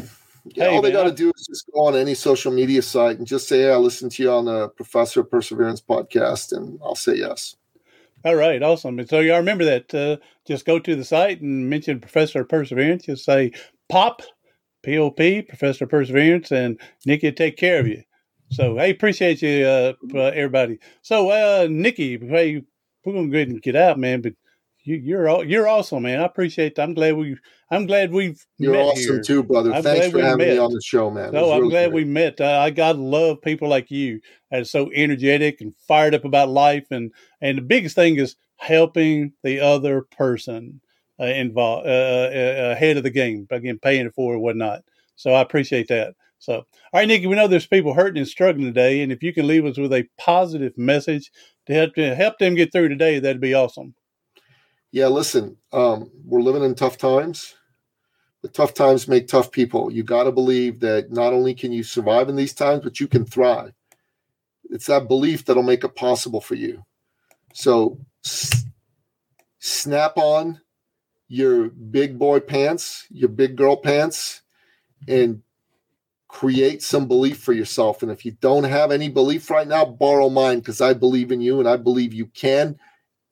yeah 0.45 0.69
hey, 0.69 0.75
all 0.75 0.81
they 0.81 0.91
got 0.91 1.03
to 1.03 1.11
do 1.11 1.31
is 1.35 1.45
just 1.47 1.69
go 1.73 1.85
on 1.87 1.95
any 1.95 2.13
social 2.13 2.51
media 2.51 2.81
site 2.81 3.17
and 3.17 3.27
just 3.27 3.47
say, 3.47 3.63
"Hey, 3.63 3.71
I 3.71 3.77
listened 3.77 4.11
to 4.13 4.23
you 4.23 4.31
on 4.31 4.45
the 4.45 4.69
Professor 4.69 5.23
Perseverance 5.23 5.81
podcast," 5.81 6.53
and 6.53 6.79
I'll 6.83 6.95
say 6.95 7.15
yes. 7.15 7.55
All 8.25 8.35
right, 8.35 8.63
awesome. 8.63 8.99
And 8.99 9.07
so 9.07 9.19
y'all 9.19 9.37
remember 9.37 9.65
that. 9.65 9.93
Uh, 9.93 10.17
just 10.45 10.65
go 10.65 10.79
to 10.79 10.95
the 10.95 11.03
site 11.03 11.41
and 11.41 11.69
mention 11.69 11.99
Professor 11.99 12.43
Perseverance. 12.43 13.05
Just 13.05 13.25
say 13.25 13.51
POP 13.89 14.21
POP, 14.87 15.47
Professor 15.47 15.85
Perseverance, 15.85 16.51
and 16.51 16.79
Nikki 17.05 17.31
take 17.31 17.57
care 17.57 17.79
of 17.79 17.87
you. 17.87 18.03
So, 18.49 18.77
hey, 18.77 18.91
appreciate 18.91 19.41
you, 19.41 19.65
uh, 19.65 19.93
uh, 20.15 20.19
everybody. 20.19 20.79
So, 21.01 21.29
uh, 21.29 21.67
Nikki, 21.69 22.17
hey, 22.17 22.63
we're 23.03 23.13
gonna 23.13 23.27
go 23.27 23.35
ahead 23.35 23.49
and 23.49 23.61
get 23.61 23.75
out, 23.75 23.99
man. 23.99 24.21
But 24.21 24.33
you, 24.83 24.95
you're 24.95 25.43
you're 25.43 25.67
awesome, 25.67 26.03
man. 26.03 26.21
I 26.21 26.25
appreciate 26.25 26.75
that. 26.75 26.83
I'm 26.83 26.93
glad 26.93 27.17
we 27.17 27.35
I'm 27.69 27.85
glad 27.85 28.11
we've 28.11 28.41
you're 28.57 28.77
awesome 28.77 29.15
here. 29.15 29.21
too, 29.21 29.43
brother. 29.43 29.73
I'm 29.73 29.83
Thanks 29.83 30.07
for 30.07 30.21
having 30.21 30.47
met. 30.47 30.53
me 30.53 30.57
on 30.57 30.71
the 30.71 30.81
show, 30.81 31.11
man. 31.11 31.33
No, 31.33 31.51
I'm 31.51 31.59
really 31.59 31.71
glad 31.71 31.91
great. 31.91 32.05
we 32.05 32.05
met. 32.05 32.39
Uh, 32.39 32.59
I 32.59 32.69
got 32.69 32.93
to 32.93 33.01
love 33.01 33.41
people 33.41 33.67
like 33.67 33.91
you 33.91 34.21
that 34.49 34.61
are 34.61 34.65
so 34.65 34.89
energetic 34.93 35.59
and 35.59 35.73
fired 35.87 36.15
up 36.15 36.23
about 36.23 36.47
life, 36.47 36.87
and 36.89 37.11
and 37.41 37.57
the 37.57 37.63
biggest 37.63 37.95
thing 37.95 38.15
is 38.15 38.37
helping 38.55 39.33
the 39.43 39.59
other 39.59 40.03
person 40.17 40.79
uh, 41.19 41.25
involved 41.25 41.87
uh, 41.87 41.89
uh, 41.89 42.71
ahead 42.75 42.97
of 42.97 43.03
the 43.03 43.09
game, 43.09 43.47
again, 43.51 43.79
paying 43.79 44.05
it 44.05 44.13
for 44.15 44.35
or 44.35 44.39
whatnot. 44.39 44.83
So 45.15 45.33
I 45.33 45.41
appreciate 45.41 45.87
that. 45.89 46.15
So, 46.39 46.53
all 46.55 46.65
right, 46.93 47.07
Nikki, 47.07 47.27
we 47.27 47.35
know 47.35 47.47
there's 47.47 47.65
people 47.65 47.93
hurting 47.93 48.19
and 48.19 48.27
struggling 48.27 48.67
today, 48.67 49.01
and 49.01 49.11
if 49.11 49.23
you 49.23 49.33
can 49.33 49.47
leave 49.47 49.65
us 49.65 49.77
with 49.77 49.91
a 49.93 50.07
positive 50.17 50.77
message 50.77 51.31
to 51.65 51.73
help 51.73 51.95
to 51.95 52.13
help 52.15 52.37
them 52.37 52.55
get 52.55 52.71
through 52.71 52.89
today, 52.89 53.19
that'd 53.19 53.41
be 53.41 53.55
awesome. 53.55 53.95
Yeah, 54.91 55.07
listen, 55.07 55.57
um, 55.73 56.11
we're 56.25 56.41
living 56.41 56.63
in 56.63 56.75
tough 56.75 56.97
times. 56.97 57.55
The 58.43 58.49
tough 58.49 58.75
times 58.75 59.07
make 59.07 59.27
tough 59.27 59.51
people. 59.51 59.91
You 59.91 60.03
got 60.03 60.23
to 60.23 60.31
believe 60.31 60.79
that 60.81 61.11
not 61.11 61.33
only 61.33 61.55
can 61.55 61.71
you 61.71 61.83
survive 61.83 62.29
in 62.29 62.35
these 62.35 62.53
times, 62.53 62.83
but 62.83 62.99
you 62.99 63.07
can 63.07 63.25
thrive. 63.25 63.73
It's 64.69 64.85
that 64.85 65.07
belief 65.07 65.45
that'll 65.45 65.63
make 65.63 65.83
it 65.83 65.95
possible 65.95 66.39
for 66.39 66.55
you. 66.55 66.83
So, 67.53 67.99
s- 68.23 68.65
snap 69.59 70.17
on 70.17 70.61
your 71.27 71.69
big 71.69 72.17
boy 72.17 72.39
pants, 72.39 73.05
your 73.09 73.29
big 73.29 73.55
girl 73.55 73.75
pants, 73.75 74.41
and 75.07 75.41
create 76.27 76.81
some 76.83 77.07
belief 77.07 77.39
for 77.39 77.53
yourself. 77.53 78.03
And 78.03 78.11
if 78.11 78.25
you 78.25 78.31
don't 78.31 78.65
have 78.65 78.91
any 78.91 79.09
belief 79.09 79.49
right 79.49 79.67
now, 79.67 79.85
borrow 79.85 80.29
mine 80.29 80.59
because 80.59 80.81
I 80.81 80.93
believe 80.93 81.31
in 81.31 81.41
you 81.41 81.59
and 81.59 81.67
I 81.67 81.77
believe 81.77 82.13
you 82.13 82.27
can 82.27 82.77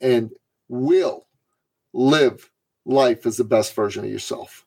and 0.02 0.32
will 0.68 1.28
live 1.94 2.50
life 2.86 3.26
as 3.26 3.38
the 3.38 3.44
best 3.44 3.74
version 3.74 4.06
of 4.06 4.12
yourself. 4.12 4.66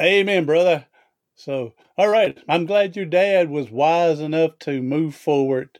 Amen, 0.00 0.44
brother. 0.44 0.86
So, 1.36 1.74
all 1.96 2.08
right. 2.08 2.38
I'm 2.48 2.66
glad 2.66 2.96
your 2.96 3.06
dad 3.06 3.50
was 3.50 3.70
wise 3.70 4.20
enough 4.20 4.58
to 4.60 4.82
move 4.82 5.14
forward 5.14 5.78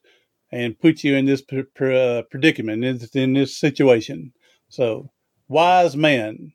and 0.51 0.79
put 0.79 1.05
you 1.05 1.17
in 1.17 1.27
this 1.27 1.43
uh, 1.51 2.23
predicament, 2.31 2.85
in 3.15 3.33
this 3.33 3.57
situation. 3.57 4.33
So, 4.69 5.11
wise 5.49 5.97
man. 5.97 6.53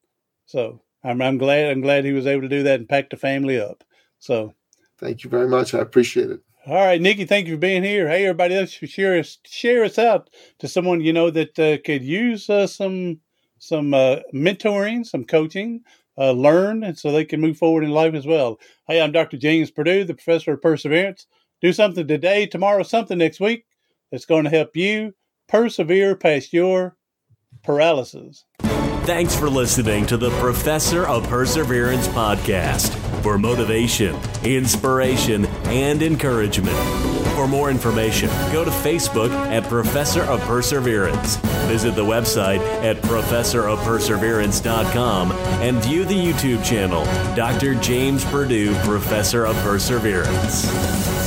So 0.49 0.81
I'm, 1.03 1.21
I'm 1.21 1.37
glad 1.37 1.69
I'm 1.69 1.81
glad 1.81 2.05
he 2.05 2.11
was 2.11 2.25
able 2.25 2.41
to 2.41 2.49
do 2.49 2.63
that 2.63 2.79
and 2.79 2.89
pack 2.89 3.11
the 3.11 3.17
family 3.17 3.59
up. 3.61 3.83
So 4.17 4.55
thank 4.97 5.23
you 5.23 5.29
very 5.29 5.47
much. 5.47 5.75
I 5.75 5.79
appreciate 5.79 6.31
it. 6.31 6.39
All 6.65 6.73
right, 6.73 6.99
Nikki, 6.99 7.25
thank 7.25 7.47
you 7.47 7.53
for 7.53 7.59
being 7.59 7.83
here. 7.83 8.09
Hey, 8.09 8.25
everybody 8.25 8.55
else, 8.55 8.71
share 8.71 9.19
us 9.19 9.37
share 9.45 9.83
us 9.83 9.99
out 9.99 10.31
to 10.57 10.67
someone 10.67 11.01
you 11.01 11.13
know 11.13 11.29
that 11.29 11.59
uh, 11.59 11.77
could 11.85 12.03
use 12.03 12.49
uh, 12.49 12.65
some 12.65 13.19
some 13.59 13.93
uh, 13.93 14.21
mentoring, 14.33 15.05
some 15.05 15.23
coaching, 15.23 15.81
uh, 16.17 16.31
learn, 16.31 16.83
and 16.83 16.97
so 16.97 17.11
they 17.11 17.25
can 17.25 17.39
move 17.39 17.57
forward 17.57 17.83
in 17.83 17.91
life 17.91 18.15
as 18.15 18.25
well. 18.25 18.59
Hey, 18.87 19.01
I'm 19.03 19.11
Dr. 19.11 19.37
James 19.37 19.69
Purdue, 19.69 20.03
the 20.03 20.15
professor 20.15 20.53
of 20.53 20.63
perseverance. 20.63 21.27
Do 21.61 21.71
something 21.73 22.07
today, 22.07 22.47
tomorrow, 22.47 22.81
something 22.81 23.19
next 23.19 23.39
week 23.39 23.65
that's 24.11 24.25
going 24.25 24.45
to 24.45 24.49
help 24.49 24.75
you 24.75 25.13
persevere 25.47 26.15
past 26.15 26.53
your 26.53 26.97
paralysis. 27.61 28.45
Thanks 29.09 29.33
for 29.35 29.49
listening 29.49 30.05
to 30.05 30.17
the 30.17 30.29
Professor 30.39 31.07
of 31.07 31.27
Perseverance 31.27 32.07
podcast 32.09 32.93
for 33.23 33.39
motivation, 33.39 34.15
inspiration, 34.43 35.47
and 35.65 36.03
encouragement. 36.03 36.77
For 37.33 37.47
more 37.47 37.71
information, 37.71 38.29
go 38.53 38.63
to 38.63 38.69
Facebook 38.69 39.31
at 39.31 39.63
Professor 39.63 40.21
of 40.21 40.39
Perseverance. 40.41 41.37
Visit 41.65 41.95
the 41.95 42.05
website 42.05 42.59
at 42.83 42.97
professorofperseverance.com 42.97 45.31
and 45.31 45.83
view 45.83 46.05
the 46.05 46.13
YouTube 46.13 46.63
channel, 46.63 47.03
Dr. 47.35 47.73
James 47.73 48.23
Purdue, 48.25 48.75
Professor 48.83 49.47
of 49.47 49.55
Perseverance. 49.63 51.18